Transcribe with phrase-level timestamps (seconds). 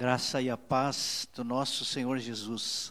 [0.00, 2.90] graça e a paz do nosso Senhor Jesus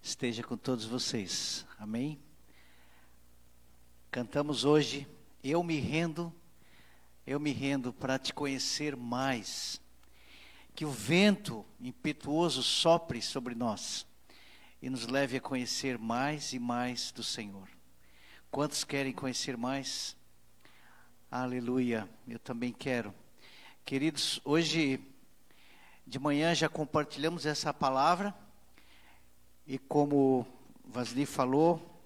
[0.00, 1.66] esteja com todos vocês.
[1.76, 2.16] Amém?
[4.08, 5.04] Cantamos hoje,
[5.42, 6.32] eu me rendo,
[7.26, 9.80] eu me rendo para te conhecer mais.
[10.76, 14.06] Que o vento impetuoso sopre sobre nós
[14.80, 17.68] e nos leve a conhecer mais e mais do Senhor.
[18.48, 20.16] Quantos querem conhecer mais?
[21.28, 23.12] Aleluia, eu também quero.
[23.84, 25.13] Queridos, hoje
[26.06, 28.34] de manhã já compartilhamos essa palavra
[29.66, 30.46] e como
[30.84, 32.02] Vasli falou,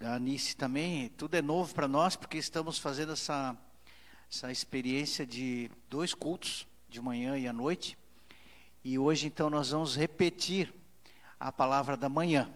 [0.00, 3.56] a Anice também, tudo é novo para nós porque estamos fazendo essa,
[4.30, 7.98] essa experiência de dois cultos, de manhã e à noite.
[8.84, 10.72] E hoje então nós vamos repetir
[11.40, 12.48] a palavra da manhã.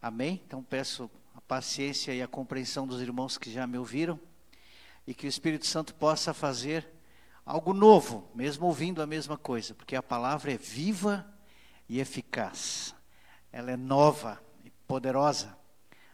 [0.00, 0.42] Amém?
[0.46, 4.20] Então peço a paciência e a compreensão dos irmãos que já me ouviram
[5.06, 6.86] e que o Espírito Santo possa fazer
[7.44, 11.26] algo novo, mesmo ouvindo a mesma coisa, porque a palavra é viva
[11.88, 12.94] e eficaz.
[13.50, 15.56] Ela é nova e poderosa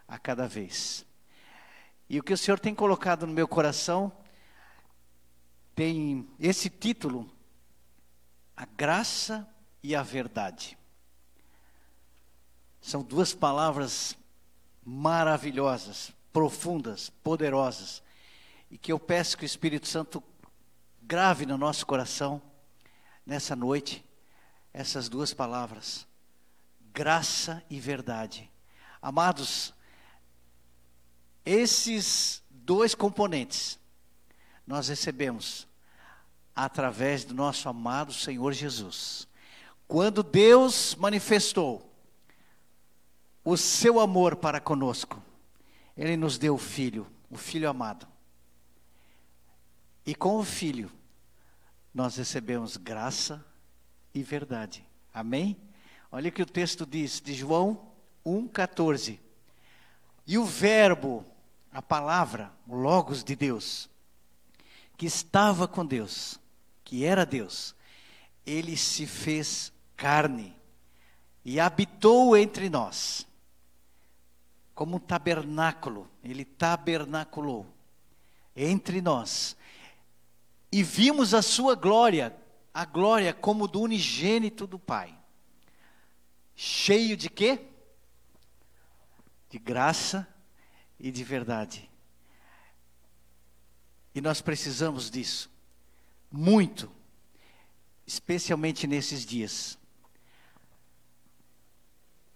[0.06, 1.06] a cada vez.
[2.08, 4.10] E o que o Senhor tem colocado no meu coração
[5.74, 7.30] tem esse título:
[8.56, 9.46] A Graça
[9.82, 10.78] e a Verdade.
[12.80, 14.16] São duas palavras
[14.82, 18.02] maravilhosas, profundas, poderosas,
[18.70, 20.22] e que eu peço que o Espírito Santo
[21.08, 22.40] grave no nosso coração,
[23.24, 24.04] nessa noite,
[24.74, 26.06] essas duas palavras:
[26.92, 28.50] graça e verdade.
[29.00, 29.72] Amados,
[31.46, 33.78] esses dois componentes
[34.66, 35.66] nós recebemos
[36.54, 39.26] através do nosso amado Senhor Jesus.
[39.86, 41.90] Quando Deus manifestou
[43.42, 45.22] o seu amor para conosco,
[45.96, 48.06] Ele nos deu o Filho, o Filho amado.
[50.04, 50.90] E com o Filho,
[51.92, 53.44] nós recebemos graça
[54.14, 54.86] e verdade.
[55.12, 55.56] Amém?
[56.10, 57.88] Olha o que o texto diz de João
[58.24, 59.18] 1,14.
[60.26, 61.24] E o Verbo,
[61.72, 63.88] a palavra, o Logos de Deus,
[64.96, 66.38] que estava com Deus,
[66.84, 67.74] que era Deus,
[68.44, 70.56] ele se fez carne
[71.44, 73.26] e habitou entre nós,
[74.74, 77.66] como um tabernáculo, ele tabernaculou
[78.54, 79.56] entre nós
[80.70, 82.36] e vimos a sua glória,
[82.72, 85.16] a glória como do unigênito do Pai.
[86.54, 87.60] Cheio de quê?
[89.48, 90.26] De graça
[90.98, 91.88] e de verdade.
[94.14, 95.50] E nós precisamos disso.
[96.30, 96.90] Muito.
[98.06, 99.78] Especialmente nesses dias.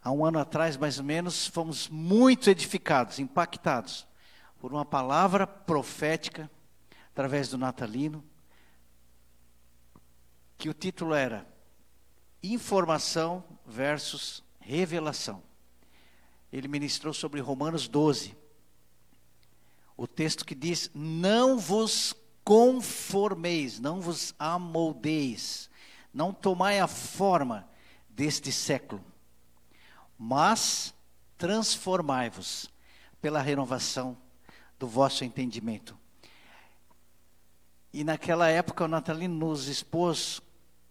[0.02, 4.06] Há um ano atrás, mais ou menos, fomos muito edificados, impactados
[4.58, 6.50] por uma palavra profética
[7.12, 8.24] através do Natalino,
[10.56, 11.46] que o título era
[12.42, 15.42] Informação versus Revelação.
[16.52, 18.36] Ele ministrou sobre Romanos 12.
[19.96, 22.14] O texto que diz: Não vos
[22.44, 25.70] conformeis, não vos amoldeis,
[26.12, 27.68] não tomai a forma
[28.08, 29.04] deste século,
[30.18, 30.94] mas
[31.36, 32.70] transformai-vos
[33.20, 34.16] pela renovação
[34.78, 35.96] do vosso entendimento,
[37.92, 40.40] e naquela época o Natalino nos expôs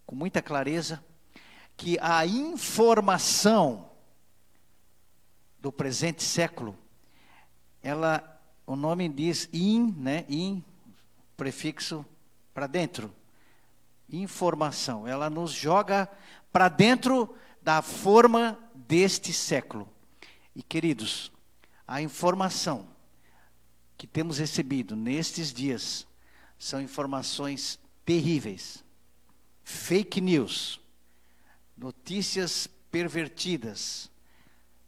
[0.06, 1.04] com muita clareza
[1.76, 3.90] que a informação
[5.60, 6.78] do presente século,
[7.82, 10.26] ela, o nome diz in, né?
[10.30, 10.64] In,
[11.36, 12.06] prefixo
[12.54, 13.12] para dentro.
[14.10, 16.10] Informação, ela nos joga
[16.52, 19.88] para dentro da forma deste século.
[20.56, 21.32] E queridos,
[21.88, 22.88] a informação
[23.98, 26.06] que temos recebido nestes dias
[26.62, 28.84] são informações terríveis.
[29.64, 30.80] Fake news,
[31.76, 34.12] notícias pervertidas,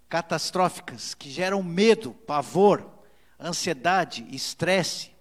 [0.07, 3.03] catastróficas, que geram medo, pavor,
[3.39, 5.11] ansiedade, estresse.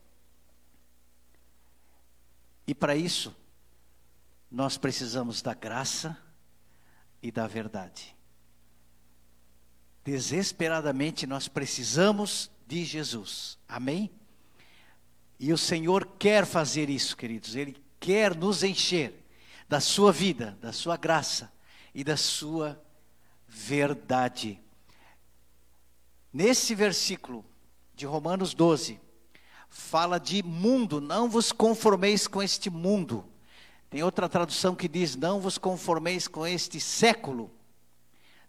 [2.67, 3.35] E para isso,
[4.51, 6.19] nós precisamos da graça
[7.23, 8.15] e da verdade.
[10.05, 13.59] Desesperadamente nós precisamos de Jesus.
[13.67, 14.11] Amém?
[15.43, 17.57] E o Senhor quer fazer isso, queridos.
[17.57, 19.27] Ele quer nos encher
[19.69, 21.53] da sua vida, da sua graça
[21.93, 22.81] e da sua
[23.49, 24.63] verdade.
[26.33, 27.45] Nesse versículo
[27.93, 29.01] de Romanos 12,
[29.69, 33.29] fala de mundo, não vos conformeis com este mundo.
[33.91, 37.51] Tem outra tradução que diz: não vos conformeis com este século,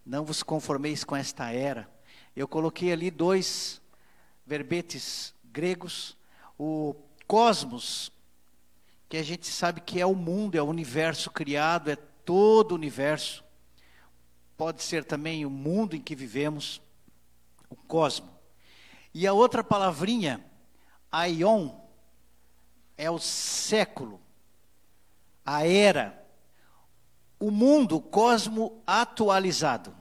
[0.06, 1.90] não vos conformeis com esta era.
[2.36, 3.82] Eu coloquei ali dois
[4.46, 6.16] verbetes gregos
[6.58, 6.94] o
[7.26, 8.12] cosmos,
[9.08, 12.74] que a gente sabe que é o mundo, é o universo criado, é todo o
[12.74, 13.44] universo.
[14.56, 16.80] Pode ser também o mundo em que vivemos,
[17.68, 18.30] o cosmo.
[19.12, 20.44] E a outra palavrinha,
[21.10, 21.70] aion,
[22.96, 24.20] é o século,
[25.44, 26.24] a era,
[27.38, 29.94] o mundo, o cosmo atualizado.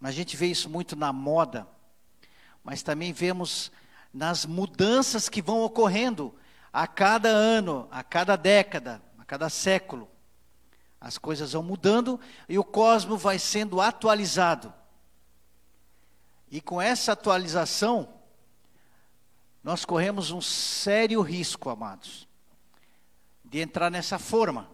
[0.00, 1.66] A gente vê isso muito na moda,
[2.62, 3.72] mas também vemos
[4.14, 6.32] nas mudanças que vão ocorrendo
[6.72, 10.08] a cada ano, a cada década, a cada século.
[11.00, 14.72] As coisas vão mudando e o cosmo vai sendo atualizado.
[16.48, 18.08] E com essa atualização,
[19.64, 22.28] nós corremos um sério risco, amados,
[23.44, 24.70] de entrar nessa forma.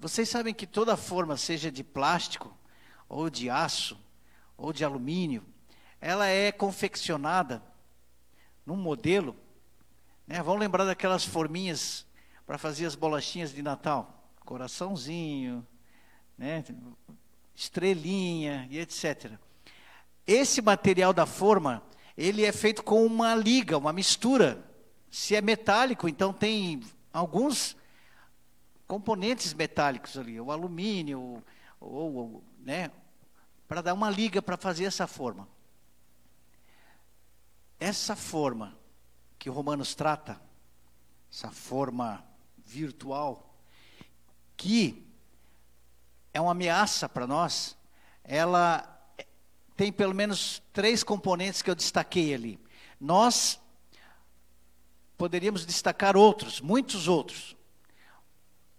[0.00, 2.52] Vocês sabem que toda forma, seja de plástico,
[3.08, 3.98] ou de aço,
[4.56, 5.46] ou de alumínio,
[6.00, 7.62] ela é confeccionada
[8.64, 9.36] num modelo.
[10.26, 10.42] Né?
[10.42, 12.06] Vamos lembrar daquelas forminhas
[12.46, 15.66] para fazer as bolachinhas de Natal: coraçãozinho,
[16.36, 16.64] né?
[17.54, 19.32] estrelinha e etc.
[20.26, 21.82] Esse material da forma,
[22.16, 24.64] ele é feito com uma liga, uma mistura.
[25.10, 27.76] Se é metálico, então tem alguns
[28.86, 31.42] componentes metálicos ali, o alumínio,
[31.80, 32.90] ou, ou né,
[33.66, 35.48] para dar uma liga para fazer essa forma.
[37.78, 38.76] Essa forma
[39.38, 40.40] que Romanos trata,
[41.32, 42.24] essa forma
[42.64, 43.54] virtual,
[44.56, 45.06] que
[46.34, 47.76] é uma ameaça para nós,
[48.24, 48.94] ela
[49.76, 52.60] tem pelo menos três componentes que eu destaquei ali.
[53.00, 53.60] Nós
[55.16, 57.56] poderíamos destacar outros, muitos outros,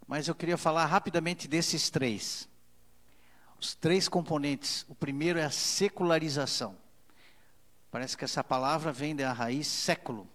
[0.05, 2.49] mas eu queria falar rapidamente desses três.
[3.59, 4.85] Os três componentes.
[4.87, 6.75] O primeiro é a secularização.
[7.91, 10.27] Parece que essa palavra vem da raiz século.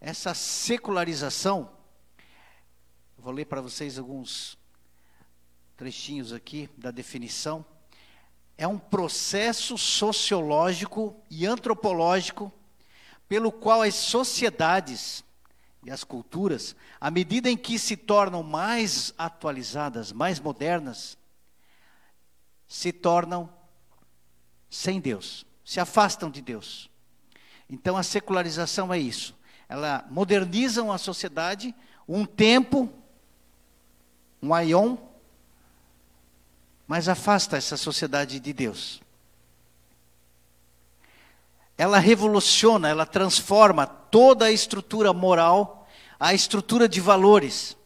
[0.00, 1.70] Essa secularização,
[3.18, 4.56] vou ler para vocês alguns
[5.76, 7.66] trechinhos aqui da definição.
[8.56, 12.52] É um processo sociológico e antropológico
[13.28, 15.24] pelo qual as sociedades
[15.82, 21.18] e as culturas, à medida em que se tornam mais atualizadas, mais modernas,
[22.68, 23.52] se tornam
[24.68, 26.90] sem Deus se afastam de Deus.
[27.68, 29.36] Então a secularização é isso.
[29.68, 31.72] Ela moderniza a sociedade,
[32.08, 32.92] um tempo,
[34.42, 34.96] um aion,
[36.88, 39.00] mas afasta essa sociedade de Deus.
[41.78, 45.88] Ela revoluciona, ela transforma toda a estrutura moral,
[46.18, 47.76] a estrutura de valores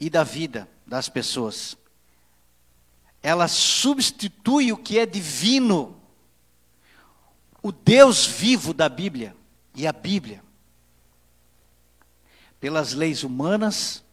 [0.00, 1.76] e da vida das pessoas
[3.22, 6.00] ela substitui o que é divino,
[7.62, 9.34] o Deus vivo da Bíblia
[9.74, 10.42] e a Bíblia,
[12.60, 14.04] pelas leis humanas,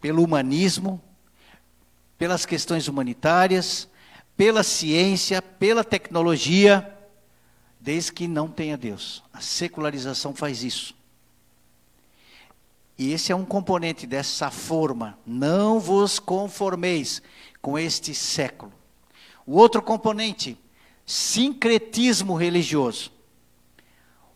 [0.00, 1.02] pelo humanismo,
[2.16, 3.88] pelas questões humanitárias,
[4.36, 6.96] pela ciência, pela tecnologia,
[7.78, 9.22] desde que não tenha Deus.
[9.32, 10.94] A secularização faz isso.
[13.00, 15.18] E esse é um componente dessa forma.
[15.24, 17.22] Não vos conformeis
[17.62, 18.70] com este século.
[19.46, 20.54] O outro componente,
[21.06, 23.10] sincretismo religioso.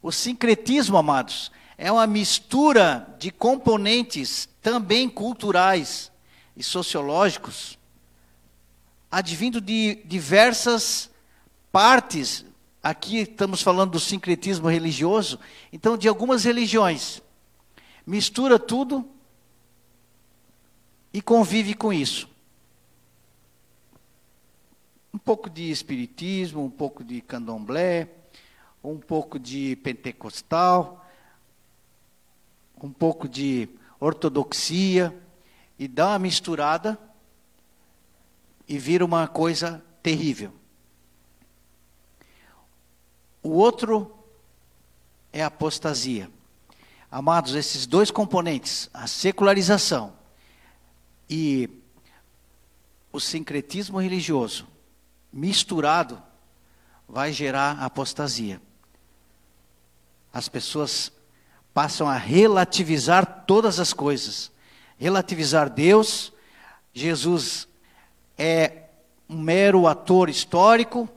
[0.00, 6.10] O sincretismo, amados, é uma mistura de componentes também culturais
[6.56, 7.78] e sociológicos,
[9.10, 11.10] advindo de diversas
[11.70, 12.46] partes.
[12.82, 15.38] Aqui estamos falando do sincretismo religioso,
[15.70, 17.22] então de algumas religiões
[18.06, 19.08] mistura tudo
[21.12, 22.28] e convive com isso.
[25.12, 28.08] Um pouco de espiritismo, um pouco de candomblé,
[28.82, 31.08] um pouco de pentecostal,
[32.82, 33.68] um pouco de
[34.00, 35.16] ortodoxia,
[35.78, 36.98] e dá uma misturada
[38.68, 40.52] e vira uma coisa terrível.
[43.42, 44.16] O outro
[45.32, 46.30] é apostasia.
[47.14, 50.14] Amados, esses dois componentes, a secularização
[51.30, 51.70] e
[53.12, 54.66] o sincretismo religioso,
[55.32, 56.20] misturado,
[57.08, 58.60] vai gerar apostasia.
[60.32, 61.12] As pessoas
[61.72, 64.50] passam a relativizar todas as coisas.
[64.98, 66.32] Relativizar Deus,
[66.92, 67.68] Jesus
[68.36, 68.88] é
[69.28, 71.08] um mero ator histórico,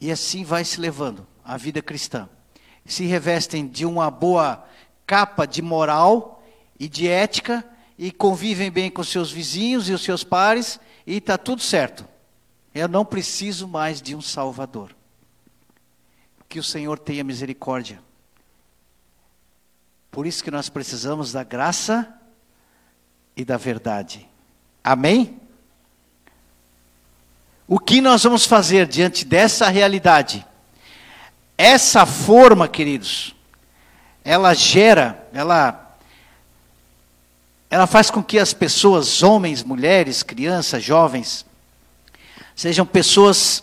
[0.00, 2.28] e assim vai se levando a vida cristã
[2.84, 4.66] se revestem de uma boa
[5.06, 6.42] capa de moral
[6.78, 7.64] e de ética
[7.98, 12.06] e convivem bem com seus vizinhos e os seus pares e está tudo certo.
[12.74, 14.94] Eu não preciso mais de um Salvador.
[16.48, 17.98] que o Senhor tenha misericórdia.
[20.10, 22.12] Por isso que nós precisamos da graça
[23.34, 24.28] e da verdade.
[24.84, 25.40] Amém?
[27.66, 30.46] O que nós vamos fazer diante dessa realidade?
[31.62, 33.36] Essa forma, queridos,
[34.24, 35.96] ela gera, ela
[37.70, 41.46] ela faz com que as pessoas, homens, mulheres, crianças, jovens,
[42.56, 43.62] sejam pessoas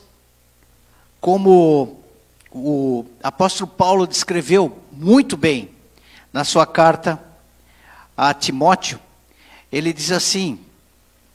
[1.20, 2.00] como
[2.50, 5.70] o apóstolo Paulo descreveu muito bem
[6.32, 7.22] na sua carta
[8.16, 8.98] a Timóteo.
[9.70, 10.58] Ele diz assim,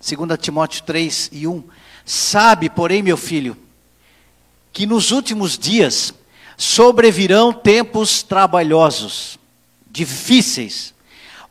[0.01, 1.63] 2 Timóteo 3 e 1:
[2.07, 3.55] Sabe, porém, meu filho,
[4.73, 6.15] que nos últimos dias
[6.57, 9.39] sobrevirão tempos trabalhosos,
[9.91, 10.95] difíceis,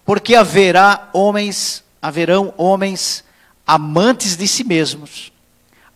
[0.06, 3.24] porque haverá homens, haverão homens
[3.66, 5.32] amantes de si mesmos,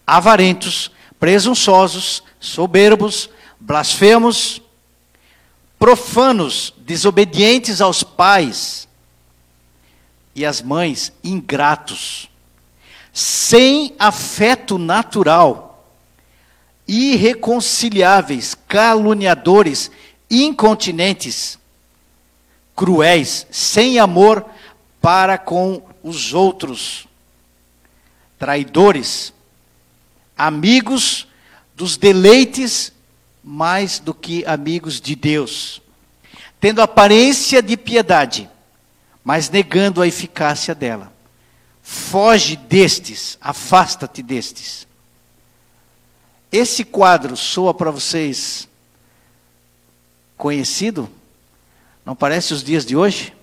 [0.05, 4.61] avarentos, presunçosos, soberbos, blasfemos,
[5.77, 8.87] profanos, desobedientes aos pais
[10.33, 12.29] e às mães, ingratos,
[13.11, 15.66] sem afeto natural,
[16.87, 19.91] irreconciliáveis, caluniadores,
[20.29, 21.59] incontinentes,
[22.75, 24.45] cruéis, sem amor
[25.01, 27.07] para com os outros,
[28.39, 29.33] traidores,
[30.37, 31.27] amigos
[31.75, 32.93] dos deleites
[33.43, 35.81] mais do que amigos de Deus,
[36.59, 38.49] tendo aparência de piedade,
[39.23, 41.13] mas negando a eficácia dela.
[41.81, 44.86] Foge destes, afasta-te destes.
[46.51, 48.67] Esse quadro soa para vocês
[50.37, 51.09] conhecido?
[52.05, 53.33] Não parece os dias de hoje?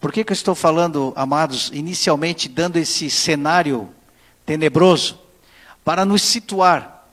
[0.00, 3.88] Por que, que eu estou falando, amados, inicialmente dando esse cenário
[4.44, 5.16] tenebroso?
[5.84, 7.06] Para nos situar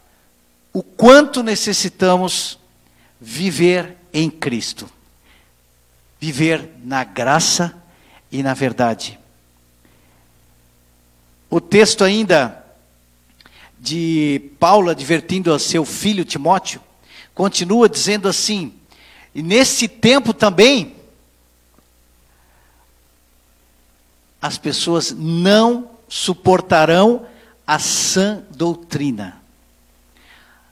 [0.73, 2.57] o quanto necessitamos
[3.21, 4.89] viver em Cristo,
[6.19, 7.75] viver na graça
[8.31, 9.19] e na verdade.
[11.49, 12.63] O texto ainda
[13.79, 16.81] de Paulo advertindo a seu filho Timóteo,
[17.33, 18.73] continua dizendo assim:
[19.33, 20.95] e nesse tempo também,
[24.41, 27.25] as pessoas não suportarão
[27.65, 29.41] a sã doutrina.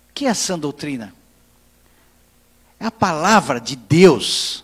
[0.10, 1.14] O que é a sã doutrina?
[2.80, 4.64] É a palavra de Deus,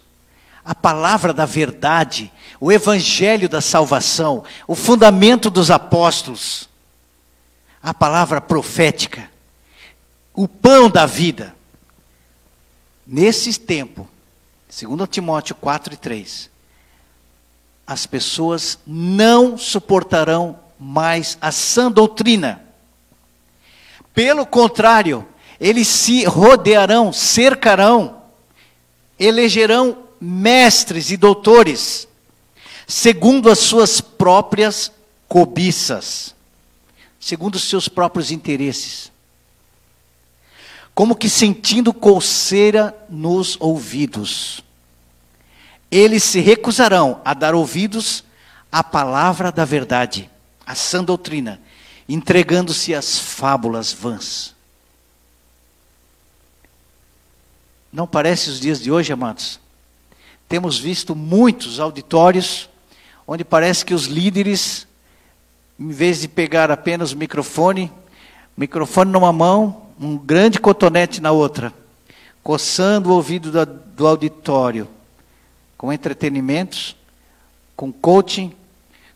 [0.65, 6.69] a palavra da verdade, o evangelho da salvação, o fundamento dos apóstolos,
[7.81, 9.29] a palavra profética,
[10.33, 11.53] o pão da vida.
[13.05, 14.07] Nesse tempo,
[14.69, 16.49] segundo Timóteo 4 e 3,
[17.85, 22.63] as pessoas não suportarão mais a sã doutrina.
[24.13, 25.27] Pelo contrário,
[25.59, 28.21] eles se rodearão, cercarão,
[29.19, 32.07] elegerão mestres e doutores,
[32.87, 34.89] segundo as suas próprias
[35.27, 36.33] cobiças,
[37.19, 39.11] segundo os seus próprios interesses.
[40.95, 44.63] Como que sentindo coceira nos ouvidos.
[45.91, 48.23] Eles se recusarão a dar ouvidos
[48.71, 50.29] à palavra da verdade,
[50.65, 51.59] à sã doutrina,
[52.07, 54.55] entregando-se às fábulas vãs.
[57.91, 59.62] Não parece os dias de hoje, amados?
[60.53, 62.69] Temos visto muitos auditórios
[63.25, 64.85] onde parece que os líderes,
[65.79, 67.91] em vez de pegar apenas o microfone,
[68.55, 71.73] microfone numa mão, um grande cotonete na outra,
[72.43, 74.87] coçando o ouvido do, do auditório,
[75.75, 76.95] com entretenimentos,
[77.75, 78.53] com coaching,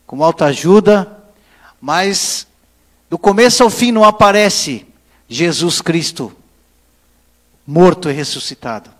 [0.08, 1.22] com autoajuda,
[1.80, 2.48] mas
[3.08, 4.84] do começo ao fim não aparece
[5.28, 6.32] Jesus Cristo
[7.64, 8.97] morto e ressuscitado,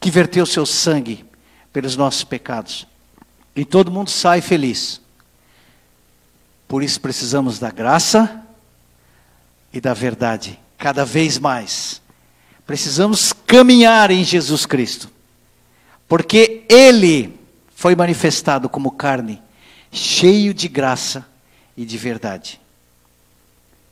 [0.00, 1.24] que verteu seu sangue
[1.72, 2.86] pelos nossos pecados.
[3.54, 5.00] E todo mundo sai feliz.
[6.66, 8.44] Por isso precisamos da graça
[9.72, 12.00] e da verdade, cada vez mais.
[12.66, 15.10] Precisamos caminhar em Jesus Cristo,
[16.06, 17.38] porque Ele
[17.74, 19.42] foi manifestado como carne,
[19.90, 21.26] cheio de graça
[21.76, 22.60] e de verdade.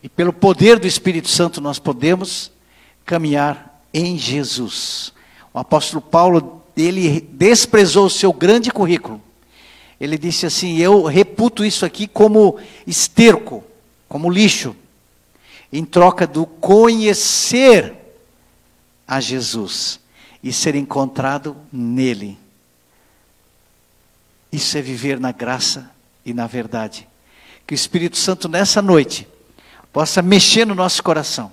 [0.03, 2.53] E pelo poder do Espírito Santo nós podemos
[3.05, 5.13] caminhar em Jesus.
[5.57, 9.23] O apóstolo Paulo ele desprezou o seu grande currículo.
[9.99, 13.65] Ele disse assim: Eu reputo isso aqui como esterco,
[14.07, 14.77] como lixo,
[15.73, 17.95] em troca do conhecer
[19.09, 19.99] a Jesus
[20.43, 22.39] e ser encontrado nele.
[24.53, 25.91] Isso é viver na graça
[26.23, 27.09] e na verdade.
[27.67, 29.27] Que o Espírito Santo nessa noite
[29.91, 31.51] possa mexer no nosso coração.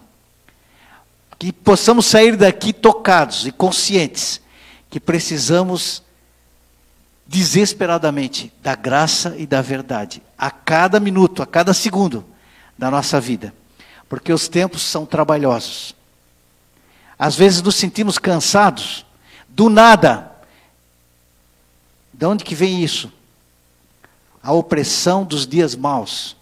[1.37, 4.41] Que possamos sair daqui tocados e conscientes
[4.89, 6.03] que precisamos
[7.25, 12.23] desesperadamente da graça e da verdade, a cada minuto, a cada segundo
[12.77, 13.53] da nossa vida,
[14.07, 15.95] porque os tempos são trabalhosos.
[17.17, 19.05] Às vezes nos sentimos cansados,
[19.47, 20.31] do nada.
[22.13, 23.11] De onde que vem isso?
[24.41, 26.35] A opressão dos dias maus.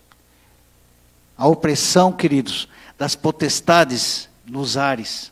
[1.37, 2.67] A opressão, queridos,
[2.97, 5.31] das potestades nos ares.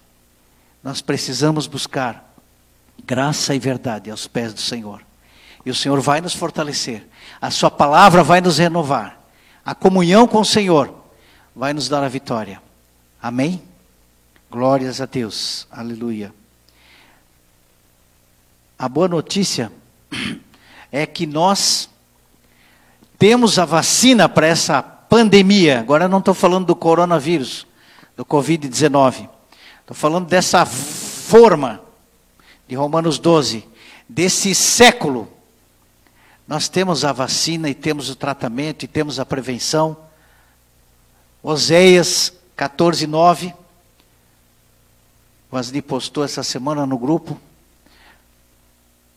[0.83, 2.33] Nós precisamos buscar
[3.05, 5.01] graça e verdade aos pés do Senhor.
[5.65, 7.07] E o Senhor vai nos fortalecer.
[7.41, 9.19] A Sua palavra vai nos renovar.
[9.65, 10.93] A comunhão com o Senhor
[11.55, 12.61] vai nos dar a vitória.
[13.21, 13.61] Amém?
[14.49, 15.67] Glórias a Deus.
[15.69, 16.33] Aleluia.
[18.77, 19.71] A boa notícia
[20.91, 21.89] é que nós
[23.17, 25.81] temos a vacina para essa pandemia.
[25.81, 27.67] Agora eu não estou falando do coronavírus,
[28.19, 29.29] do Covid-19.
[29.79, 31.81] Estou falando dessa forma
[32.67, 33.65] de Romanos 12,
[34.09, 35.25] desse século
[36.45, 39.95] nós temos a vacina e temos o tratamento e temos a prevenção.
[41.41, 43.53] Oséias 14, 9.
[45.49, 47.39] O Asli postou essa semana no grupo.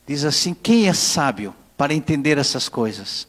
[0.07, 3.27] Diz assim: quem é sábio para entender essas coisas?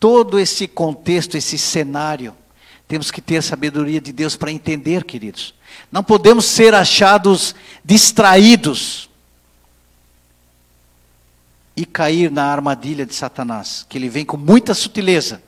[0.00, 2.34] Todo esse contexto, esse cenário,
[2.86, 5.54] temos que ter sabedoria de Deus para entender, queridos.
[5.90, 9.08] Não podemos ser achados distraídos
[11.76, 15.42] e cair na armadilha de Satanás, que ele vem com muita sutileza.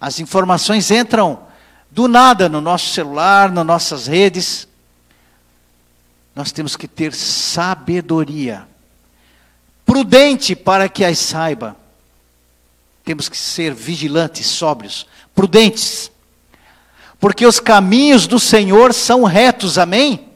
[0.00, 1.46] As informações entram
[1.90, 4.68] do nada no nosso celular, nas nossas redes.
[6.34, 8.66] Nós temos que ter sabedoria,
[9.84, 11.76] prudente para que as saiba.
[13.04, 16.10] Temos que ser vigilantes, sóbrios, prudentes,
[17.18, 20.28] porque os caminhos do Senhor são retos, amém?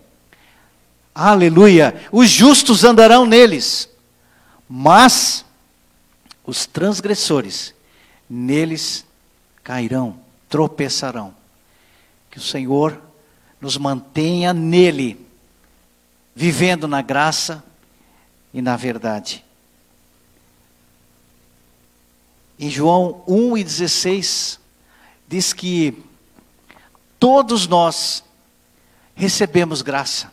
[1.15, 2.01] Aleluia!
[2.11, 3.89] Os justos andarão neles.
[4.69, 5.45] Mas
[6.47, 7.75] os transgressores
[8.29, 9.05] neles
[9.63, 11.35] cairão, tropeçarão.
[12.31, 13.01] Que o Senhor
[13.61, 15.27] nos mantenha nele,
[16.35, 17.63] vivendo na graça
[18.55, 19.45] e na verdade.
[22.59, 24.61] Em João 1 e 16,
[25.29, 26.03] diz que
[27.21, 28.25] todos nós
[29.15, 30.33] recebemos graça.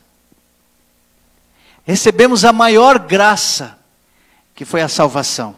[1.85, 3.77] Recebemos a maior graça
[4.55, 5.55] que foi a salvação.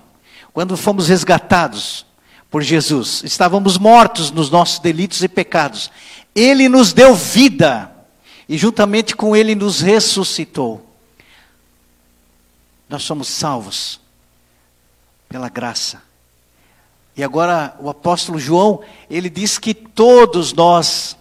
[0.51, 2.05] Quando fomos resgatados
[2.51, 5.89] por Jesus, estávamos mortos nos nossos delitos e pecados.
[6.35, 7.91] Ele nos deu vida
[8.47, 10.85] e juntamente com ele nos ressuscitou.
[12.89, 13.99] Nós somos salvos
[15.29, 16.01] pela graça.
[17.15, 21.17] E agora o apóstolo João, ele diz que todos nós,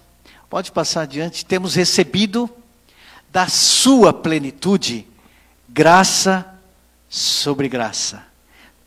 [0.49, 2.49] pode passar adiante, temos recebido
[3.31, 5.07] da sua plenitude
[5.69, 6.47] graça
[7.09, 8.25] sobre graça.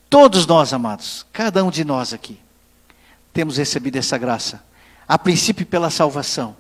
[0.10, 2.40] Todos nós, amados, cada um de nós aqui,
[3.32, 4.64] temos recebido essa graça.
[5.08, 6.56] A princípio pela salvação,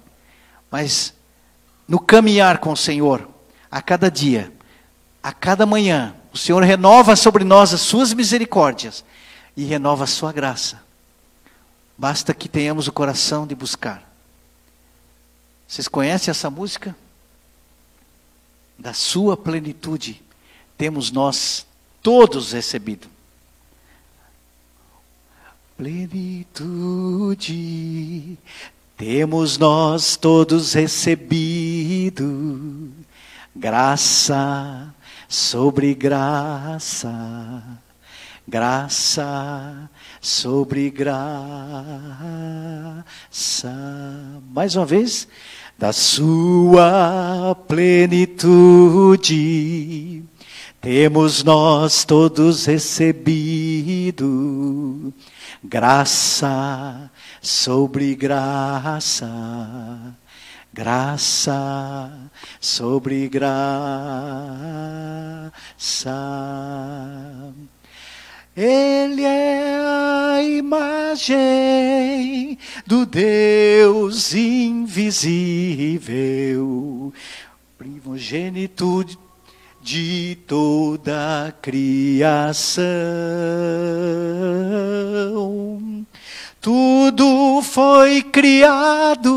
[0.70, 1.14] mas
[1.88, 3.28] no caminhar com o Senhor,
[3.70, 4.52] a cada dia,
[5.22, 9.04] a cada manhã, o Senhor renova sobre nós as suas misericórdias
[9.56, 10.82] e renova a sua graça.
[11.98, 14.11] Basta que tenhamos o coração de buscar.
[15.72, 16.94] Vocês conhecem essa música?
[18.78, 20.22] Da sua plenitude
[20.78, 21.66] temos nós
[22.04, 23.08] todos recebido.
[25.78, 26.48] Plenitude
[28.98, 32.92] temos nós todos recebido,
[33.56, 34.94] graça
[35.30, 37.64] sobre graça,
[38.46, 41.32] graça sobre graça.
[44.52, 45.30] Mais uma vez,
[45.82, 49.26] da sua plenitude
[50.80, 54.22] temos nós todos recebido
[55.63, 57.10] graça
[57.41, 59.28] sobre graça,
[60.72, 62.12] graça
[62.60, 63.82] sobre graça.
[68.56, 71.38] Ele é a imagem
[72.86, 75.64] do Deus invisível,
[77.78, 79.06] primogênito
[79.82, 82.82] de toda a criação.
[86.60, 89.32] Tudo foi criado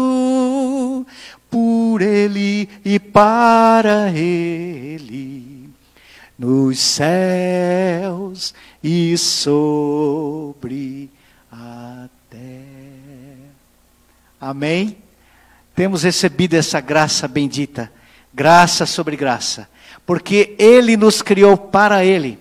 [1.49, 5.71] por Ele e para Ele,
[6.37, 8.53] nos céus
[8.85, 11.11] e sobre
[11.51, 13.51] a terra.
[14.39, 14.99] Amém?
[15.75, 17.91] Temos recebido essa graça bendita,
[18.33, 19.71] graça sobre graça,
[20.05, 22.39] porque Ele nos criou para Ele,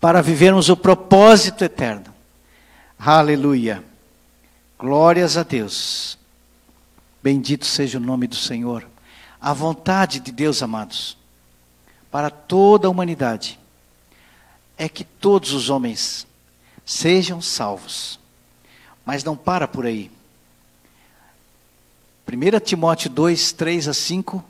[0.00, 2.06] para vivermos o propósito eterno.
[2.98, 3.84] Aleluia.
[4.78, 6.18] Glórias a Deus.
[7.22, 8.88] Bendito seja o nome do Senhor.
[9.38, 11.18] A vontade de Deus, amados,
[12.10, 13.58] para toda a humanidade,
[14.76, 16.26] é que todos os homens
[16.84, 18.18] sejam salvos.
[19.04, 20.10] Mas não para por aí.
[22.26, 24.44] 1 Timóteo 2, 3 a 5,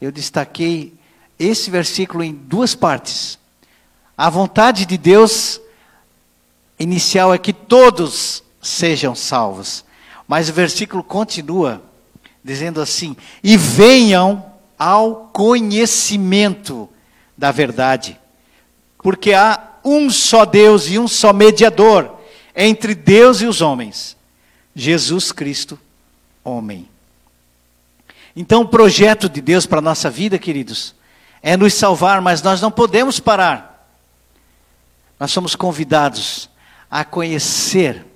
[0.00, 0.94] eu destaquei
[1.38, 3.38] esse versículo em duas partes.
[4.16, 5.60] A vontade de Deus
[6.78, 9.84] inicial é que todos sejam salvos.
[10.26, 11.82] Mas o versículo continua
[12.42, 14.44] dizendo assim: e venham
[14.78, 16.88] ao conhecimento
[17.36, 18.18] da verdade.
[19.02, 22.18] Porque há um só Deus e um só mediador
[22.54, 24.16] entre Deus e os homens,
[24.74, 25.78] Jesus Cristo,
[26.44, 26.88] homem.
[28.34, 30.94] Então, o projeto de Deus para a nossa vida, queridos,
[31.42, 33.88] é nos salvar, mas nós não podemos parar.
[35.18, 36.48] Nós somos convidados
[36.90, 38.06] a conhecer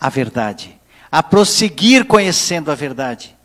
[0.00, 0.78] a verdade,
[1.10, 3.36] a prosseguir conhecendo a verdade,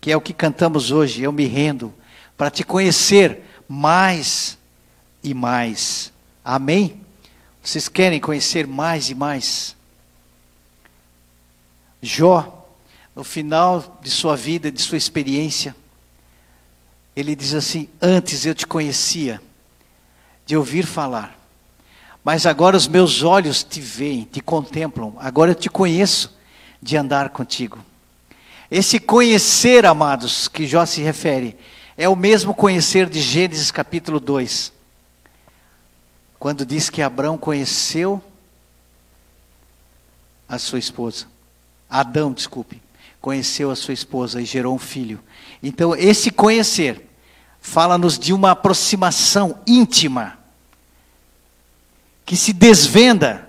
[0.00, 1.22] que é o que cantamos hoje.
[1.22, 1.92] Eu me rendo
[2.36, 4.58] para te conhecer mais
[5.22, 6.12] e mais.
[6.44, 7.00] Amém?
[7.62, 9.76] Vocês querem conhecer mais e mais?
[12.02, 12.66] Jó,
[13.14, 15.76] no final de sua vida, de sua experiência,
[17.14, 19.40] ele diz assim: Antes eu te conhecia,
[20.44, 21.38] de ouvir falar,
[22.24, 26.36] mas agora os meus olhos te veem, te contemplam, agora eu te conheço
[26.80, 27.78] de andar contigo.
[28.68, 31.56] Esse conhecer, amados, que Jó se refere,
[31.96, 34.72] é o mesmo conhecer de Gênesis capítulo 2
[36.42, 38.20] quando diz que Abraão conheceu
[40.48, 41.26] a sua esposa.
[41.88, 42.82] Adão, desculpe,
[43.20, 45.22] conheceu a sua esposa e gerou um filho.
[45.62, 47.08] Então, esse conhecer
[47.60, 50.36] fala-nos de uma aproximação íntima
[52.26, 53.48] que se desvenda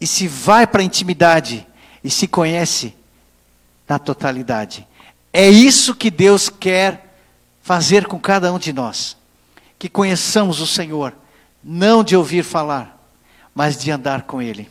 [0.00, 1.64] e se vai para a intimidade
[2.02, 2.92] e se conhece
[3.86, 4.84] na totalidade.
[5.32, 7.16] É isso que Deus quer
[7.62, 9.16] fazer com cada um de nós.
[9.78, 11.14] Que conheçamos o Senhor
[11.70, 12.98] não de ouvir falar,
[13.54, 14.66] mas de andar com Ele.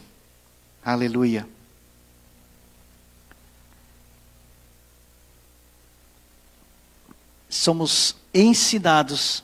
[0.84, 1.48] Aleluia.
[7.48, 9.44] Somos ensinados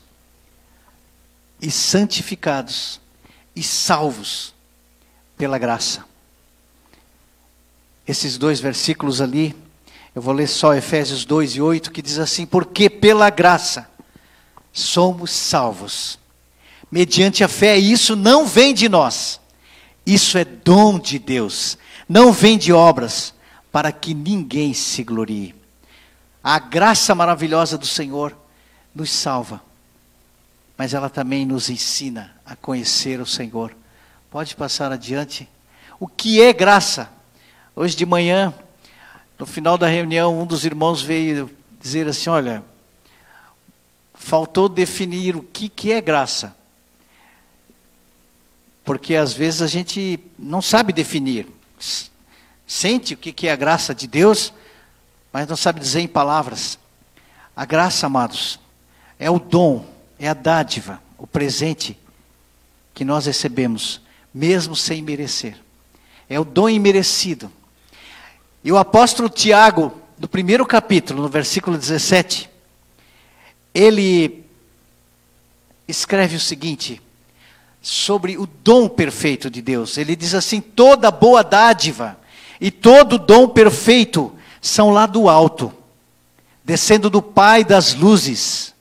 [1.62, 3.00] e santificados
[3.54, 4.52] e salvos
[5.38, 6.04] pela graça.
[8.04, 9.54] Esses dois versículos ali,
[10.12, 13.88] eu vou ler só Efésios 2 e 8, que diz assim: Porque pela graça
[14.72, 16.18] somos salvos
[16.94, 19.40] mediante a fé, isso não vem de nós.
[20.06, 21.76] Isso é dom de Deus,
[22.08, 23.34] não vem de obras,
[23.72, 25.56] para que ninguém se glorie.
[26.40, 28.36] A graça maravilhosa do Senhor
[28.94, 29.60] nos salva,
[30.78, 33.76] mas ela também nos ensina a conhecer o Senhor.
[34.30, 35.48] Pode passar adiante.
[35.98, 37.10] O que é graça?
[37.74, 38.54] Hoje de manhã,
[39.36, 42.62] no final da reunião, um dos irmãos veio dizer assim: Olha,
[44.14, 46.54] faltou definir o que, que é graça
[48.84, 51.48] porque às vezes a gente não sabe definir.
[52.66, 54.52] Sente o que é a graça de Deus,
[55.32, 56.78] mas não sabe dizer em palavras.
[57.56, 58.60] A graça, amados,
[59.18, 59.86] é o dom,
[60.18, 61.98] é a dádiva, o presente
[62.92, 64.00] que nós recebemos,
[64.32, 65.56] mesmo sem merecer.
[66.28, 67.50] É o dom imerecido.
[68.62, 72.48] E o apóstolo Tiago, no primeiro capítulo, no versículo 17,
[73.74, 74.44] ele
[75.86, 77.00] escreve o seguinte:
[77.84, 79.98] sobre o dom perfeito de Deus.
[79.98, 82.18] Ele diz assim: toda boa dádiva
[82.58, 85.70] e todo dom perfeito são lá do alto,
[86.64, 88.74] descendo do Pai das luzes,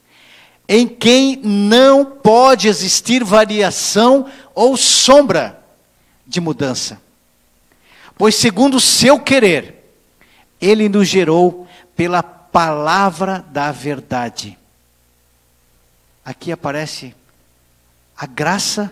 [0.69, 5.61] em quem não pode existir variação ou sombra
[6.25, 7.01] de mudança.
[8.17, 9.83] Pois, segundo o seu querer,
[10.61, 14.57] ele nos gerou pela palavra da verdade.
[16.23, 17.13] Aqui aparece
[18.17, 18.91] a graça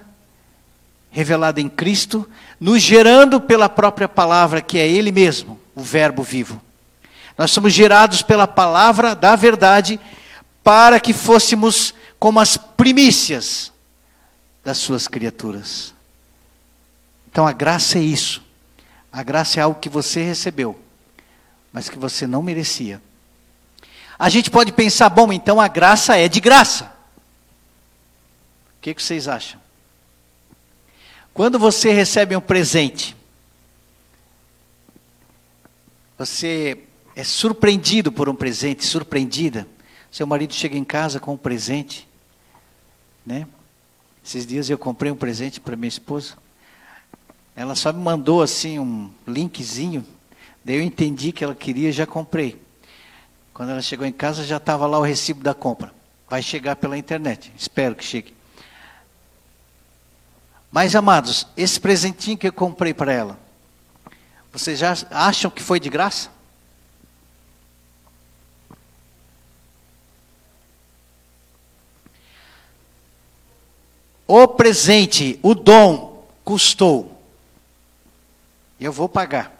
[1.11, 2.27] revelada em Cristo,
[2.59, 6.61] nos gerando pela própria palavra, que é Ele mesmo, o Verbo vivo.
[7.37, 9.99] Nós somos gerados pela palavra da verdade,
[10.63, 13.71] para que fôssemos como as primícias
[14.63, 15.93] das suas criaturas.
[17.29, 18.41] Então a graça é isso.
[19.11, 20.79] A graça é algo que você recebeu,
[21.73, 23.01] mas que você não merecia.
[24.17, 26.91] A gente pode pensar, bom, então a graça é de graça.
[28.81, 29.61] O que, que vocês acham?
[31.33, 33.15] Quando você recebe um presente,
[36.21, 36.77] Você
[37.15, 39.67] é surpreendido por um presente, surpreendida.
[40.11, 42.07] Seu marido chega em casa com um presente,
[43.25, 43.47] né?
[44.23, 46.35] Esses dias eu comprei um presente para minha esposa.
[47.55, 50.05] Ela só me mandou assim um linkzinho,
[50.63, 52.61] daí eu entendi que ela queria e já comprei.
[53.51, 55.91] Quando ela chegou em casa já estava lá o recibo da compra.
[56.29, 58.31] Vai chegar pela internet, espero que chegue.
[60.71, 63.37] Mas amados, esse presentinho que eu comprei para ela,
[64.53, 66.29] vocês já acham que foi de graça?
[74.25, 77.21] O presente, o dom, custou.
[78.79, 79.51] Eu vou pagar.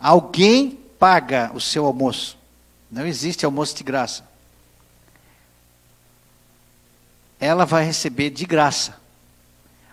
[0.00, 2.38] Alguém paga o seu almoço.
[2.90, 4.24] Não existe almoço de graça.
[7.38, 9.01] Ela vai receber de graça.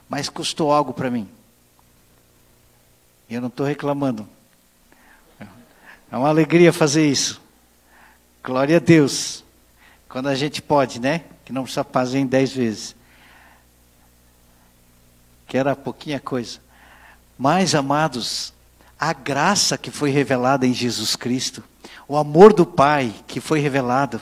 [0.10, 1.30] Mas custou algo para mim.
[3.30, 4.28] Eu não estou reclamando.
[6.12, 7.40] É uma alegria fazer isso.
[8.44, 9.44] Glória a Deus.
[10.10, 11.24] Quando a gente pode, né?
[11.46, 12.96] Que não precisa fazer em dez vezes
[15.50, 16.60] que era pouquinha coisa.
[17.38, 18.54] Mas, amados,
[19.00, 21.64] a graça que foi revelada em Jesus Cristo,
[22.08, 24.22] o amor do Pai que foi revelado,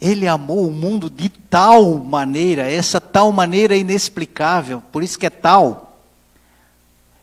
[0.00, 5.30] Ele amou o mundo de tal maneira, essa tal maneira inexplicável, por isso que é
[5.30, 5.98] tal.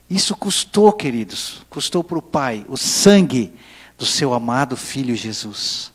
[0.10, 3.54] Isso custou, queridos, custou para o Pai o sangue
[3.98, 5.92] do seu amado Filho Jesus.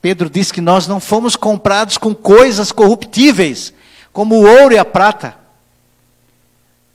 [0.00, 3.72] Pedro diz que nós não fomos comprados com coisas corruptíveis,
[4.12, 5.38] como o ouro e a prata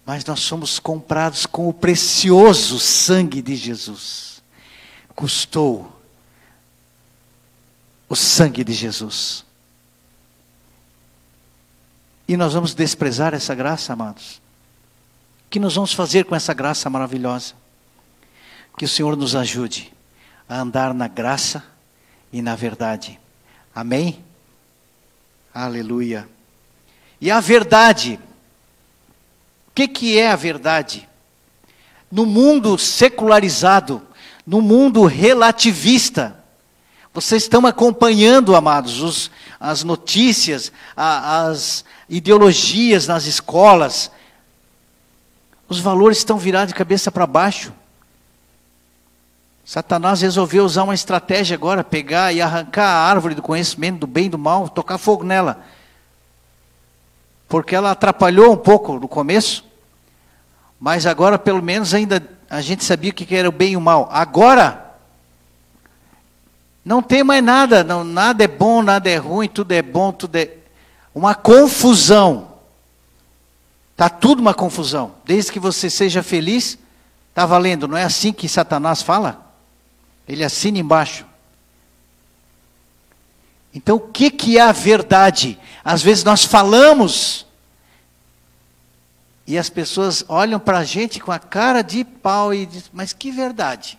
[0.06, 4.43] mas nós somos comprados com o precioso sangue de Jesus.
[5.15, 5.91] Custou
[8.13, 9.43] o sangue de Jesus.
[12.28, 14.41] E nós vamos desprezar essa graça, amados.
[15.45, 17.56] O que nós vamos fazer com essa graça maravilhosa?
[18.78, 19.91] Que o Senhor nos ajude
[20.47, 21.63] a andar na graça
[22.32, 23.19] e na verdade.
[23.73, 24.23] Amém?
[25.52, 26.30] Aleluia.
[27.19, 28.19] E a verdade
[29.69, 31.10] o que, que é a verdade?
[32.12, 34.04] No mundo secularizado,
[34.45, 36.42] no mundo relativista,
[37.13, 44.10] vocês estão acompanhando, amados, os, as notícias, a, as ideologias nas escolas.
[45.69, 47.71] Os valores estão virados de cabeça para baixo.
[49.63, 54.26] Satanás resolveu usar uma estratégia agora, pegar e arrancar a árvore do conhecimento do bem
[54.26, 55.63] e do mal, tocar fogo nela
[57.54, 59.63] porque ela atrapalhou um pouco no começo,
[60.80, 63.80] mas agora pelo menos ainda a gente sabia o que era o bem e o
[63.80, 64.10] mal.
[64.12, 64.83] Agora
[66.86, 70.36] não tem mais nada, não, nada é bom, nada é ruim, tudo é bom, tudo
[70.36, 70.50] é
[71.15, 72.54] uma confusão.
[73.96, 75.15] Tá tudo uma confusão.
[75.24, 76.78] Desde que você seja feliz,
[77.34, 77.88] tá valendo.
[77.88, 79.54] Não é assim que Satanás fala?
[80.28, 81.26] Ele assina embaixo.
[83.74, 85.60] Então, o que, que é a verdade?
[85.84, 87.46] Às vezes nós falamos
[89.48, 93.13] e as pessoas olham para a gente com a cara de pau e dizem, mas
[93.13, 93.98] que verdade?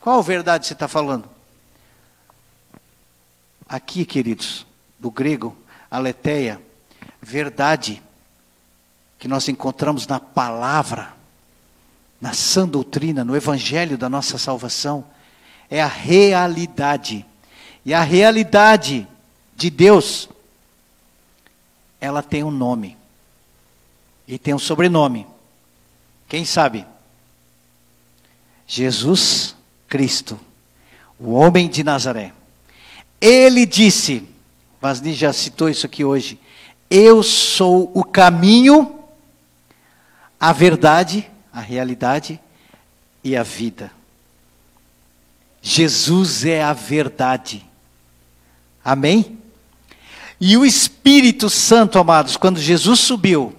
[0.00, 1.37] Qual verdade você está falando?
[3.68, 4.66] Aqui, queridos,
[4.98, 5.56] do grego,
[5.90, 6.60] aletheia,
[7.20, 8.02] verdade,
[9.18, 11.12] que nós encontramos na palavra,
[12.20, 15.04] na sã doutrina, no evangelho da nossa salvação,
[15.68, 17.26] é a realidade.
[17.84, 19.06] E a realidade
[19.54, 20.28] de Deus
[22.00, 22.96] ela tem um nome.
[24.26, 25.26] E tem um sobrenome.
[26.28, 26.86] Quem sabe?
[28.66, 29.56] Jesus
[29.88, 30.38] Cristo,
[31.18, 32.32] o homem de Nazaré.
[33.20, 34.28] Ele disse,
[34.80, 36.38] Vasni já citou isso aqui hoje,
[36.90, 38.98] eu sou o caminho,
[40.38, 42.40] a verdade, a realidade
[43.22, 43.90] e a vida.
[45.60, 47.66] Jesus é a verdade.
[48.84, 49.38] Amém?
[50.40, 53.54] E o Espírito Santo, amados, quando Jesus subiu,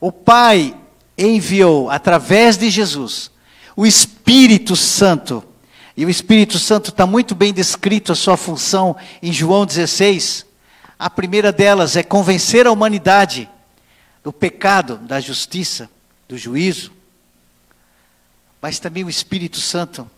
[0.00, 0.76] o Pai
[1.16, 3.30] enviou através de Jesus
[3.76, 5.44] o Espírito Santo.
[5.96, 10.44] E o Espírito Santo está muito bem descrito a sua função em João 16.
[10.98, 13.48] A primeira delas é convencer a humanidade
[14.22, 15.88] do pecado, da justiça,
[16.28, 16.92] do juízo.
[18.60, 20.10] Mas também o Espírito Santo,